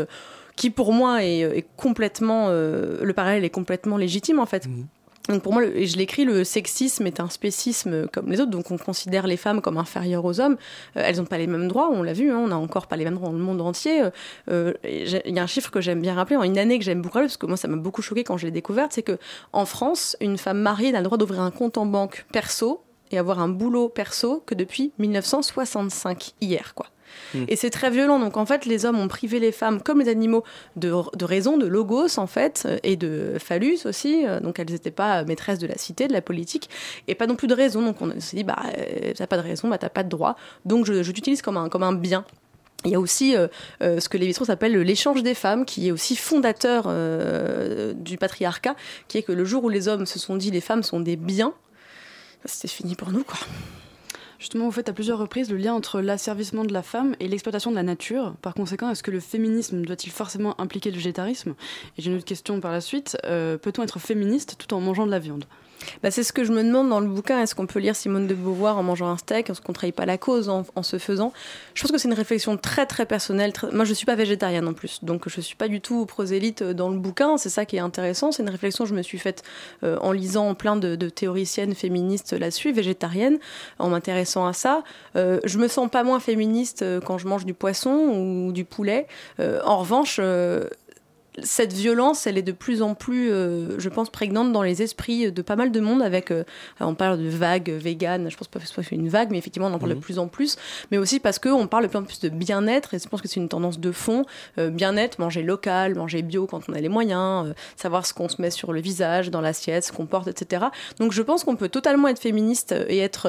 [0.56, 4.68] qui pour moi est, est complètement euh, le parallèle est complètement légitime en fait.
[5.28, 8.51] Donc pour moi, le- et je l'écris, le sexisme est un spécisme comme les autres,
[8.51, 10.56] donc on considère les femmes comme inférieures aux hommes.
[10.97, 12.95] Euh, elles n'ont pas les mêmes droits, on l'a vu, hein, on n'a encore pas
[12.95, 14.03] les mêmes droits dans le monde entier.
[14.03, 14.12] Euh,
[14.51, 17.01] euh, Il y a un chiffre que j'aime bien rappeler, en une année que j'aime
[17.01, 19.18] beaucoup rappeler, parce que moi ça m'a beaucoup choqué quand je l'ai découverte, c'est que
[19.51, 23.18] en France, une femme mariée n'a le droit d'ouvrir un compte en banque perso et
[23.18, 26.86] avoir un boulot perso que depuis 1965, hier quoi.
[27.47, 28.20] Et c'est très violent.
[28.20, 30.43] Donc en fait, les hommes ont privé les femmes, comme les animaux,
[30.76, 30.91] de,
[31.24, 34.26] raison, de logos en fait, euh, et de phallus aussi.
[34.26, 36.70] Euh, Donc elles n'étaient pas maîtresses de la cité, de la politique,
[37.07, 37.82] et pas non plus de raison.
[37.82, 40.36] Donc on s'est dit, bah euh, t'as pas de raison, bah t'as pas de droit.
[40.66, 42.26] Donc je, t'utilise comme un, comme un bien.
[42.86, 43.47] Il y a aussi euh,
[43.82, 48.18] euh, ce que les strauss appellent l'échange des femmes, qui est aussi fondateur euh, du
[48.18, 48.76] patriarcat,
[49.07, 51.16] qui est que le jour où les hommes se sont dit les femmes sont des
[51.16, 51.53] biens,
[52.45, 53.39] c'était fini pour nous quoi.
[54.39, 57.71] Justement, vous faites à plusieurs reprises le lien entre l'asservissement de la femme et l'exploitation
[57.71, 58.36] de la nature.
[58.41, 61.55] Par conséquent, est-ce que le féminisme doit-il forcément impliquer le végétarisme?
[61.97, 63.17] Et j'ai une autre question par la suite.
[63.25, 65.45] Euh, Peut-on être féministe tout en mangeant de la viande?
[66.03, 67.41] Bah, c'est ce que je me demande dans le bouquin.
[67.41, 69.95] Est-ce qu'on peut lire Simone de Beauvoir en mangeant un steak Est-ce qu'on ne trahit
[69.95, 71.34] pas la cause en, se faisant?
[71.73, 73.53] Je pense que c'est une réflexion très très personnelle.
[73.71, 76.05] Moi, je ne suis pas végétarienne en plus, donc je ne suis pas du tout
[76.05, 77.38] prosélyte dans le bouquin.
[77.38, 78.32] C'est ça qui est intéressant.
[78.32, 79.43] C'est une réflexion que je me suis faite
[79.84, 83.38] euh, en lisant plein de, théoriciennes féministes là-dessus, végétariennes,
[83.80, 84.84] en m'intéressant à ça.
[85.15, 88.65] Euh, je me sens pas moins féministe euh, quand je mange du poisson ou du
[88.65, 89.07] poulet.
[89.39, 90.67] Euh, en revanche, euh,
[91.43, 95.31] cette violence, elle est de plus en plus, euh, je pense, prégnante dans les esprits
[95.31, 96.01] de pas mal de monde.
[96.01, 96.43] Avec, euh,
[96.79, 98.29] on parle de vague vegan.
[98.29, 99.99] Je pense pas que ce soit une vague, mais effectivement, on en parle Mhm.
[99.99, 100.55] de plus en plus.
[100.91, 103.21] Mais aussi parce que on parle de plus en plus de bien-être, et je pense
[103.21, 104.25] que c'est une tendance de fond.
[104.57, 108.41] Euh, bien-être, manger local, manger bio quand on a les moyens, savoir ce qu'on se
[108.41, 110.65] met sur le visage, dans l'assiette, ce qu'on porte, etc.
[110.99, 113.25] Donc, je pense qu'on peut totalement être féministe et être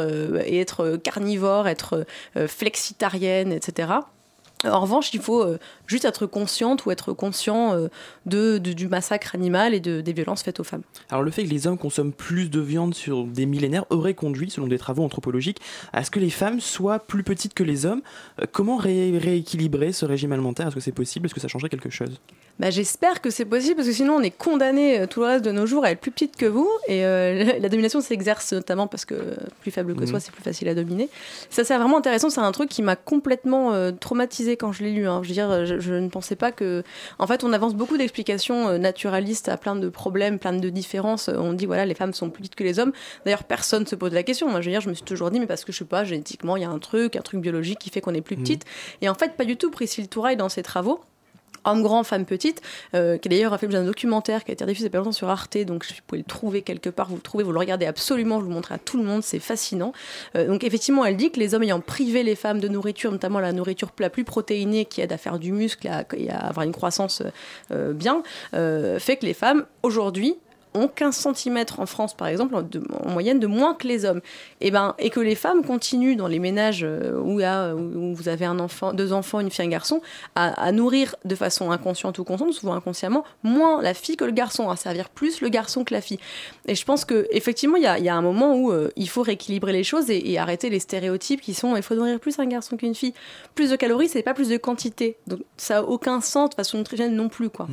[0.47, 2.05] et être carnivore, être
[2.47, 3.89] flexitarienne, etc.
[4.65, 7.89] En revanche, il faut euh, juste être consciente ou être conscient euh,
[8.25, 10.83] de, du massacre animal et de, des violences faites aux femmes.
[11.11, 14.51] Alors le fait que les hommes consomment plus de viande sur des millénaires aurait conduit,
[14.51, 15.61] selon des travaux anthropologiques,
[15.93, 18.01] à ce que les femmes soient plus petites que les hommes.
[18.41, 20.69] Euh, comment ré- rééquilibrer ce régime alimentaire?
[20.69, 21.27] Est-ce que c'est possible?
[21.27, 22.19] Est-ce que ça changerait quelque chose?
[22.59, 25.45] Bah, J'espère que c'est possible parce que sinon on est condamné euh, tout le reste
[25.45, 28.87] de nos jours à être plus petite que vous et euh, la domination s'exerce notamment
[28.87, 30.07] parce que euh, plus faible que Mhm.
[30.07, 31.11] soi c'est plus facile à dominer.
[31.51, 34.93] Ça c'est vraiment intéressant, c'est un truc qui m'a complètement euh, traumatisé quand je l'ai
[34.93, 35.07] lu.
[35.07, 35.21] hein.
[35.23, 36.83] Je veux dire, je, je ne pensais pas que...
[37.19, 41.29] En fait on avance beaucoup d'explications naturalistes à plein de problèmes, plein de différences.
[41.29, 42.93] On dit voilà les femmes sont plus petites que les hommes.
[43.27, 44.49] D'ailleurs personne se pose la question.
[44.49, 46.05] Moi je veux dire, je me suis toujours dit mais parce que je sais pas,
[46.05, 48.65] génétiquement il y a un truc, un truc biologique qui fait qu'on est plus petite.
[49.03, 49.71] Et en fait pas du tout.
[49.71, 51.01] Priscille Touraille dans ses travaux
[51.67, 52.63] Homme grand, femme petite,
[52.95, 55.29] euh, qui d'ailleurs a fait d'un documentaire qui a été diffusé il pas longtemps sur
[55.29, 58.39] Arte, donc vous pouvez le trouver quelque part, vous le trouvez, vous le regardez absolument,
[58.39, 59.93] je vous le montre à tout le monde, c'est fascinant.
[60.37, 63.41] Euh, donc effectivement, elle dit que les hommes ayant privé les femmes de nourriture, notamment
[63.41, 66.73] la nourriture la plus protéinée qui aide à faire du muscle et à, avoir une
[66.73, 67.23] croissance
[67.73, 68.23] euh, bien,
[68.53, 70.37] fait que les femmes aujourd'hui
[70.77, 74.21] ont 15 cm en France, par exemple, en, moyenne de moins que les hommes.
[74.61, 78.29] Et, ben, et que les femmes continuent dans les ménages euh, où, a- où vous
[78.29, 80.01] avez un enfant, deux enfants, une fille, un garçon,
[80.35, 84.69] à, nourrir de façon inconsciente ou consciente, souvent inconsciemment, moins la fille que le garçon,
[84.71, 86.19] à servir plus le garçon que la fille.
[86.67, 89.09] Et je pense que effectivement, il y a, y a un moment où euh, il
[89.09, 92.47] faut rééquilibrer les choses et, arrêter les stéréotypes qui sont il faut nourrir plus un
[92.47, 93.15] garçon qu'une fille.
[93.55, 95.17] Plus de calories, c'est pas plus de quantité.
[95.27, 97.67] Donc ça a aucun sens de façon nutritionnelle non plus, quoi.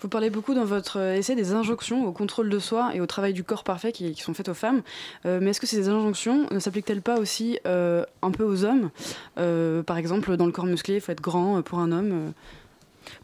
[0.00, 3.06] Vous parlez beaucoup dans votre euh, essai des injonctions au contrôle de soi et au
[3.06, 4.82] travail du corps parfait qui, sont faites aux femmes.
[5.26, 8.90] Euh, mais est-ce que ces injonctions ne s'appliquent-elles pas aussi euh, un peu aux hommes?
[9.38, 12.12] Euh, Par exemple, dans le corps musclé, il faut être grand euh, pour un homme.
[12.12, 12.30] euh.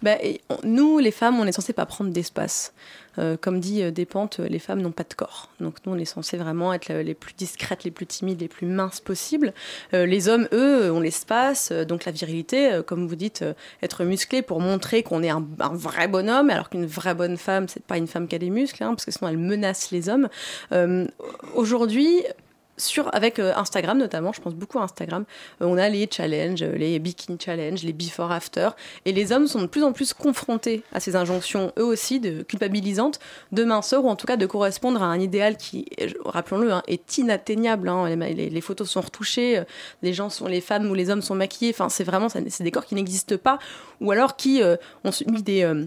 [0.03, 0.17] Bah,
[0.65, 2.73] nous, les femmes, on est censé pas prendre d'espace.
[3.19, 5.51] Euh, comme dit euh, Despentes, euh, les femmes n'ont pas de corps.
[5.61, 8.67] Donc nous, on est censé vraiment être les plus discrètes, les plus timides, les plus
[8.67, 9.53] minces possibles.
[9.93, 13.45] Les hommes, eux, ont l'espace, donc la virilité, comme vous dites,
[13.83, 17.85] être musclé pour montrer qu'on est un, vrai bonhomme, alors qu'une vraie bonne femme, c'est
[17.85, 20.29] pas une femme qui a des muscles, hein, parce que sinon elle menace les hommes.
[21.55, 22.23] Aujourd'hui,
[22.77, 25.25] sur, avec euh, Instagram notamment, je pense beaucoup à Instagram,
[25.61, 28.71] euh, on a les challenges, euh, les bikini challenge, les before after,
[29.05, 32.43] et les hommes sont de plus en plus confrontés à ces injonctions, eux aussi, de
[32.43, 33.21] culpabilisantes,
[33.53, 35.87] de minceur, ou en tout cas de correspondre à un idéal qui,
[36.25, 37.89] rappelons-le, hein, est inatteignable.
[37.89, 38.09] hein.
[38.15, 39.63] Les, photos sont retouchées,
[40.03, 42.71] les gens sont, les femmes ou les hommes sont maquillés, enfin c'est vraiment, c'est des
[42.71, 43.59] corps qui n'existent pas,
[44.01, 44.63] ou alors qui
[45.05, 45.87] ont subi des...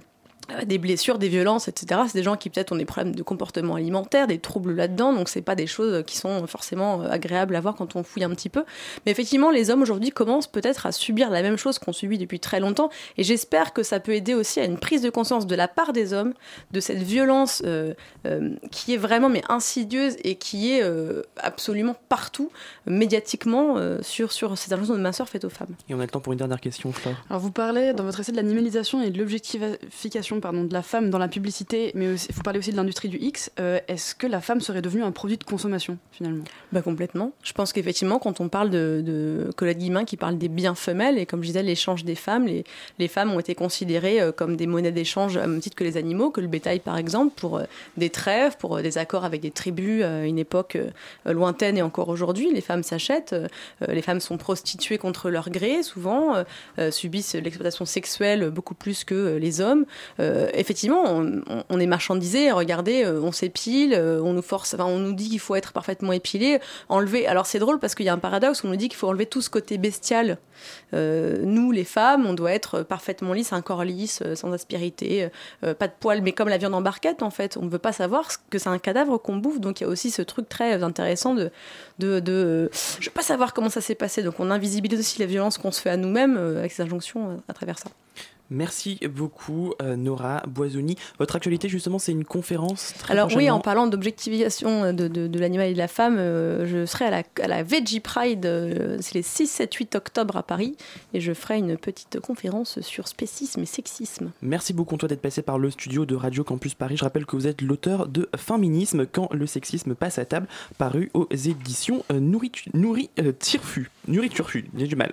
[0.66, 2.02] des blessures, des violences, etc.
[2.08, 5.30] C'est des gens qui peut-être ont des problèmes de comportement alimentaire, des troubles là-dedans, donc
[5.30, 8.30] c'est pas des choses qui sont forcément euh, agréables à voir quand on fouille un
[8.30, 8.64] petit peu.
[9.06, 12.40] Mais effectivement, les hommes aujourd'hui commencent peut-être à subir la même chose qu'on subit depuis
[12.40, 15.56] très longtemps, et j'espère que ça peut aider aussi à une prise de conscience de
[15.56, 16.34] la part des hommes
[16.72, 17.94] de cette violence euh,
[18.26, 22.52] euh, qui est vraiment mais insidieuse et qui est euh, absolument partout
[22.86, 25.76] médiatiquement euh, sur sur ces injonctions de minceur faites aux femmes.
[25.90, 27.16] Et on a le temps pour une dernière question, Flore.
[27.30, 31.10] Alors vous parlez dans votre essai de l'animalisation et de l'objectification pardon, de la femme
[31.10, 33.52] dans la publicité, mais aussi- vous parlez aussi de l'industrie du X.
[33.60, 36.44] Euh, Est-ce que la femme serait devenue un produit de consommation finalement?
[36.72, 37.32] Bah complètement.
[37.44, 41.18] Je pense qu'effectivement, quand on parle de, de Colette Guillemin qui parle des biens femelles,
[41.18, 44.68] et comme je disais, l'échange des femmes, les, femmes ont été considérées euh, comme des
[44.68, 47.64] monnaies d'échange à même titre que les animaux, que le bétail par exemple, pour euh,
[47.98, 50.78] des trêves, pour des accords avec des tribus à une époque
[51.26, 52.52] lointaine et encore aujourd'hui.
[52.54, 53.36] Les femmes s'achètent,
[53.88, 56.44] les femmes sont prostituées contre leur gré souvent,
[56.92, 59.86] subissent l'exploitation sexuelle beaucoup plus que les hommes.
[60.28, 61.04] Euh, effectivement,
[61.70, 62.52] on, est marchandisé.
[62.52, 65.72] Regardez, euh, on s'épile, euh, on nous force, enfin, on nous dit qu'il faut être
[65.72, 66.60] parfaitement épilé,
[66.90, 67.28] enlever.
[67.28, 68.64] Alors c'est drôle parce qu'il y a un paradoxe.
[68.64, 70.38] On nous dit qu'il faut enlever tout ce côté bestial.
[70.94, 75.30] Nous, les femmes, on doit être parfaitement lisse, un corps lisse, sans aspérité,
[75.62, 77.58] pas de poils, mais comme la viande en barquette en fait.
[77.58, 79.60] On ne veut pas savoir que c'est un cadavre qu'on bouffe.
[79.60, 81.52] Donc il y a aussi ce truc très intéressant de,
[82.00, 82.70] de, de
[83.00, 84.24] je veux pas savoir comment ça s'est passé.
[84.24, 87.54] Donc on invisibilise aussi la violence qu'on se fait à nous-mêmes avec ces injonctions à
[87.54, 87.90] travers ça.
[88.50, 90.96] Merci beaucoup, euh, Nora Boisoni.
[91.20, 95.40] Votre actualité, justement, c'est une conférence très Alors oui, en parlant d'objectivation de, de- de
[95.40, 98.98] l'animal et de la femme, euh, je serai à la, à la Veggie Pride, euh,
[99.02, 100.76] c'est les 6, 7, 8 octobre à Paris,
[101.14, 104.32] et je ferai une petite conférence sur spécisme et sexisme.
[104.42, 106.98] Merci beaucoup, toi, d'être passé par le studio de Radio Campus Paris.
[106.98, 111.12] Je rappelle que vous êtes l'auteur de Féminisme quand le sexisme passe à table, paru
[111.14, 113.90] aux éditions euh, Nourritu- Nourri euh, Tirfu.
[114.08, 115.12] Nourri Turfu, j'ai du mal.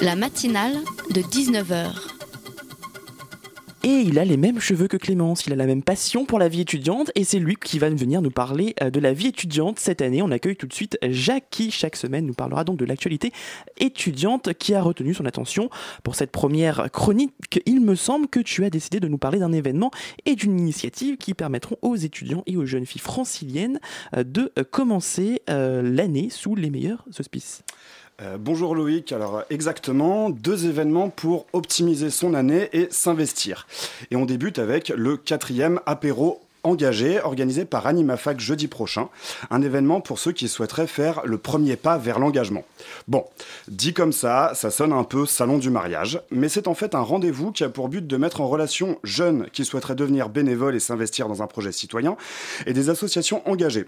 [0.00, 0.76] La matinale
[1.10, 2.10] de 19h.
[3.82, 6.48] Et il a les mêmes cheveux que Clémence, il a la même passion pour la
[6.48, 9.78] vie étudiante et c'est lui qui va venir nous parler euh, de la vie étudiante
[9.78, 10.20] cette année.
[10.20, 13.32] On accueille tout de suite Jacques qui chaque semaine nous parlera donc de l'actualité
[13.78, 15.70] étudiante qui a retenu son attention
[16.02, 17.62] pour cette première chronique.
[17.64, 19.90] Il me semble que tu as décidé de nous parler d'un événement
[20.26, 23.80] et d'une initiative qui permettront aux étudiants et aux jeunes filles franciliennes
[24.14, 27.62] euh, de commencer euh, l'année sous les meilleurs auspices.
[28.22, 33.66] Euh, bonjour Loïc, alors exactement, deux événements pour optimiser son année et s'investir.
[34.10, 39.08] Et on débute avec le quatrième apéro engagé organisé par AnimaFac jeudi prochain,
[39.50, 42.64] un événement pour ceux qui souhaiteraient faire le premier pas vers l'engagement.
[43.08, 43.24] Bon,
[43.68, 47.00] dit comme ça, ça sonne un peu salon du mariage, mais c'est en fait un
[47.00, 50.80] rendez-vous qui a pour but de mettre en relation jeunes qui souhaiteraient devenir bénévoles et
[50.80, 52.18] s'investir dans un projet citoyen
[52.66, 53.86] et des associations engagées.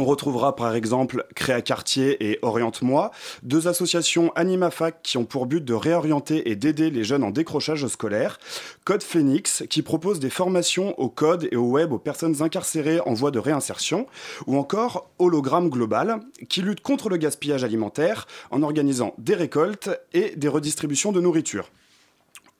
[0.00, 3.10] On retrouvera par exemple Créa Quartier et Oriente-moi,
[3.42, 7.84] deux associations AnimaFac qui ont pour but de réorienter et d'aider les jeunes en décrochage
[7.88, 8.38] scolaire,
[8.84, 13.14] Code Phoenix qui propose des formations au code et au web aux personnes incarcérées en
[13.14, 14.06] voie de réinsertion,
[14.46, 20.36] ou encore Hologramme Global qui lutte contre le gaspillage alimentaire en organisant des récoltes et
[20.36, 21.70] des redistributions de nourriture.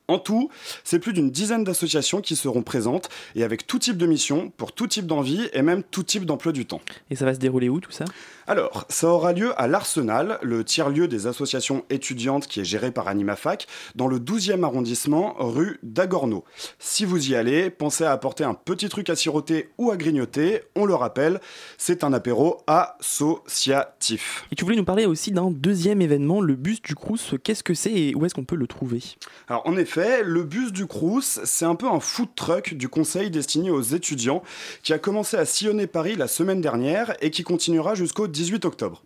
[0.09, 0.49] En tout,
[0.83, 4.71] c'est plus d'une dizaine d'associations qui seront présentes et avec tout type de mission, pour
[4.71, 6.81] tout type d'envie et même tout type d'emploi du temps.
[7.11, 8.05] Et ça va se dérouler où tout ça?
[8.47, 13.07] Alors, ça aura lieu à l'Arsenal, le tiers-lieu des associations étudiantes qui est géré par
[13.07, 16.43] AnimaFac, dans le 12e arrondissement, rue d'Agorno.
[16.79, 20.63] Si vous y allez, pensez à apporter un petit truc à siroter ou à grignoter.
[20.75, 21.39] On le rappelle,
[21.77, 24.45] c'est un apéro associatif.
[24.51, 27.35] Et tu voulais nous parler aussi d'un deuxième événement, le bus du Crous.
[27.43, 29.03] Qu'est-ce que c'est et où est-ce qu'on peut le trouver?
[29.47, 33.29] Alors en effet, le bus du Crous, c'est un peu un food truck du conseil
[33.29, 34.43] destiné aux étudiants
[34.83, 39.03] qui a commencé à sillonner Paris la semaine dernière et qui continuera jusqu'au 18 octobre.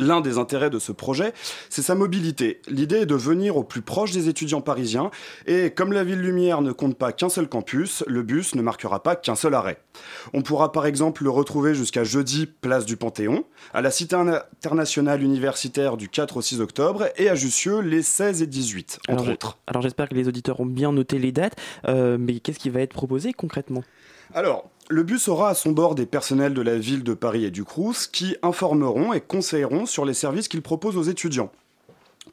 [0.00, 1.32] L'un des intérêts de ce projet,
[1.70, 2.60] c'est sa mobilité.
[2.68, 5.10] L'idée est de venir au plus proche des étudiants parisiens
[5.46, 9.02] et comme la ville lumière ne compte pas qu'un seul campus, le bus ne marquera
[9.02, 9.78] pas qu'un seul arrêt.
[10.34, 13.44] On pourra par exemple le retrouver jusqu'à jeudi place du Panthéon,
[13.74, 18.42] à la Cité internationale universitaire du 4 au 6 octobre et à Jussieu les 16
[18.42, 19.58] et 18 entre alors, autres.
[19.66, 21.56] Alors j'espère que les auditeurs ont bien noté les dates,
[21.88, 23.82] euh, mais qu'est-ce qui va être proposé concrètement?
[24.34, 27.50] Alors, le bus aura à son bord des personnels de la ville de Paris et
[27.50, 31.50] du Crous qui informeront et conseilleront sur les services qu'ils proposent aux étudiants.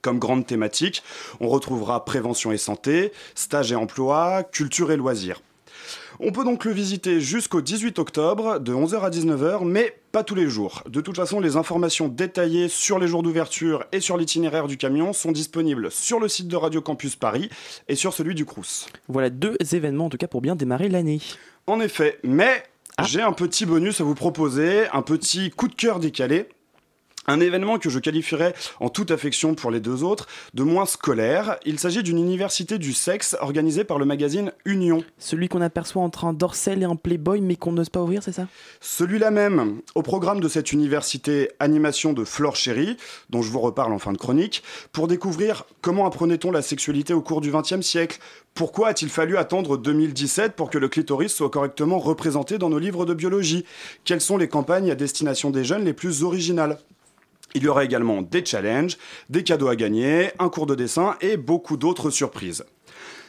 [0.01, 1.03] Comme grande thématique,
[1.39, 5.41] on retrouvera prévention et santé, stage et emploi, culture et loisirs.
[6.19, 10.35] On peut donc le visiter jusqu'au 18 octobre de 11h à 19h, mais pas tous
[10.35, 10.81] les jours.
[10.87, 15.11] De toute façon, les informations détaillées sur les jours d'ouverture et sur l'itinéraire du camion
[15.11, 17.49] sont disponibles sur le site de Radio Campus Paris
[17.89, 18.87] et sur celui du Crous.
[19.09, 21.19] Voilà deux événements en tout cas pour bien démarrer l'année.
[21.67, 22.63] En effet, mais
[23.03, 26.47] j'ai un petit bonus à vous proposer, un petit coup de cœur décalé.
[27.27, 31.57] Un événement que je qualifierais en toute affection pour les deux autres de moins scolaire.
[31.65, 35.03] Il s'agit d'une université du sexe organisée par le magazine Union.
[35.17, 38.31] Celui qu'on aperçoit entre un dorsel et un playboy mais qu'on n'ose pas ouvrir, c'est
[38.31, 38.47] ça?
[38.79, 39.81] Celui-là même.
[39.95, 42.95] Au programme de cette université, animation de Flore Chéry,
[43.31, 44.61] dont je vous reparle en fin de chronique,
[44.91, 48.19] pour découvrir comment apprenait-on la sexualité au cours du XXe siècle.
[48.53, 53.05] Pourquoi a-t-il fallu attendre 2017 pour que le clitoris soit correctement représenté dans nos livres
[53.05, 53.65] de biologie?
[54.03, 56.77] Quelles sont les campagnes à destination des jeunes les plus originales?
[57.55, 58.97] Il y aura également des challenges,
[59.29, 62.63] des cadeaux à gagner, un cours de dessin et beaucoup d'autres surprises.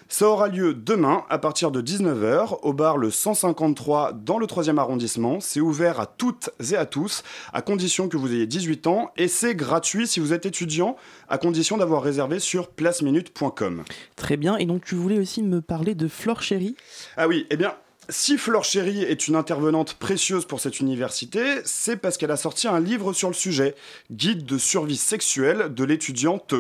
[0.09, 4.79] Ça aura lieu demain à partir de 19h au bar le 153 dans le 3e
[4.79, 5.41] arrondissement.
[5.41, 9.27] C'est ouvert à toutes et à tous à condition que vous ayez 18 ans et
[9.27, 10.97] c'est gratuit si vous êtes étudiant
[11.29, 13.83] à condition d'avoir réservé sur placeminute.com.
[14.15, 16.77] Très bien, et donc tu voulais aussi me parler de Flore Chéry
[17.17, 17.75] Ah oui, eh bien
[18.09, 22.69] si Flore Chéry est une intervenante précieuse pour cette université, c'est parce qu'elle a sorti
[22.69, 23.75] un livre sur le sujet,
[24.11, 26.55] Guide de survie sexuelle de l'étudiante.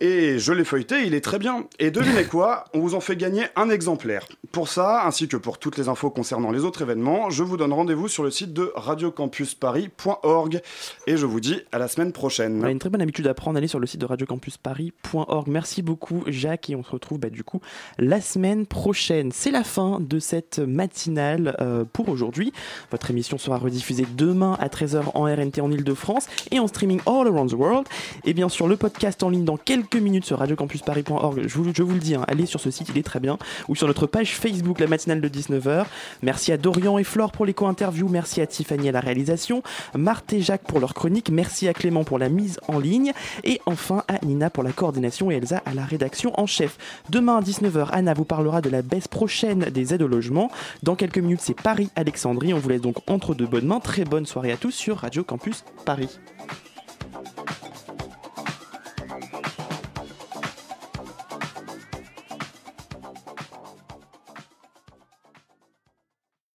[0.00, 1.64] Et je l'ai feuilleté, il est très bien.
[1.78, 4.28] Et devinez quoi On vous en fait gagner un exemplaire.
[4.52, 7.72] Pour ça, ainsi que pour toutes les infos concernant les autres événements, je vous donne
[7.72, 10.60] rendez-vous sur le site de radiocampusparis.org.
[11.06, 12.60] Et je vous dis à la semaine prochaine.
[12.62, 15.48] On a une très bonne habitude à prendre, aller sur le site de radiocampusparis.org.
[15.48, 17.60] Merci beaucoup Jacques et on se retrouve bah, du coup
[17.98, 19.32] la semaine prochaine.
[19.32, 22.52] C'est la fin de cette matinale euh, pour aujourd'hui.
[22.92, 27.26] Votre émission sera rediffusée demain à 13h en RNT en Ile-de-France et en streaming all
[27.26, 27.86] around the world.
[28.24, 31.42] Et bien sûr le podcast en ligne dans quelques minutes sur radiocampusparis.org.
[31.46, 33.38] Je vous, je vous le dis, hein, allez sur ce site, il est très bien.
[33.68, 35.84] Ou sur notre page Facebook, la matinale de 19h.
[36.22, 38.08] Merci à Dorian et Flore pour l'éco-interview.
[38.08, 39.62] Merci à Tiffany à la réalisation.
[39.96, 41.30] Marthe et Jacques pour leur chronique.
[41.30, 43.12] Merci à Clément pour la mise en ligne.
[43.44, 46.78] Et enfin à Nina pour la coordination et Elsa à la rédaction en chef.
[47.10, 50.50] Demain à 19h, Anna vous parlera de la baisse prochaine des aides au logement.
[50.82, 52.54] Dans quelques minutes, c'est Paris-Alexandrie.
[52.54, 53.80] On vous laisse donc entre de bonnes mains.
[53.80, 56.18] Très bonne soirée à tous sur Radio Campus Paris.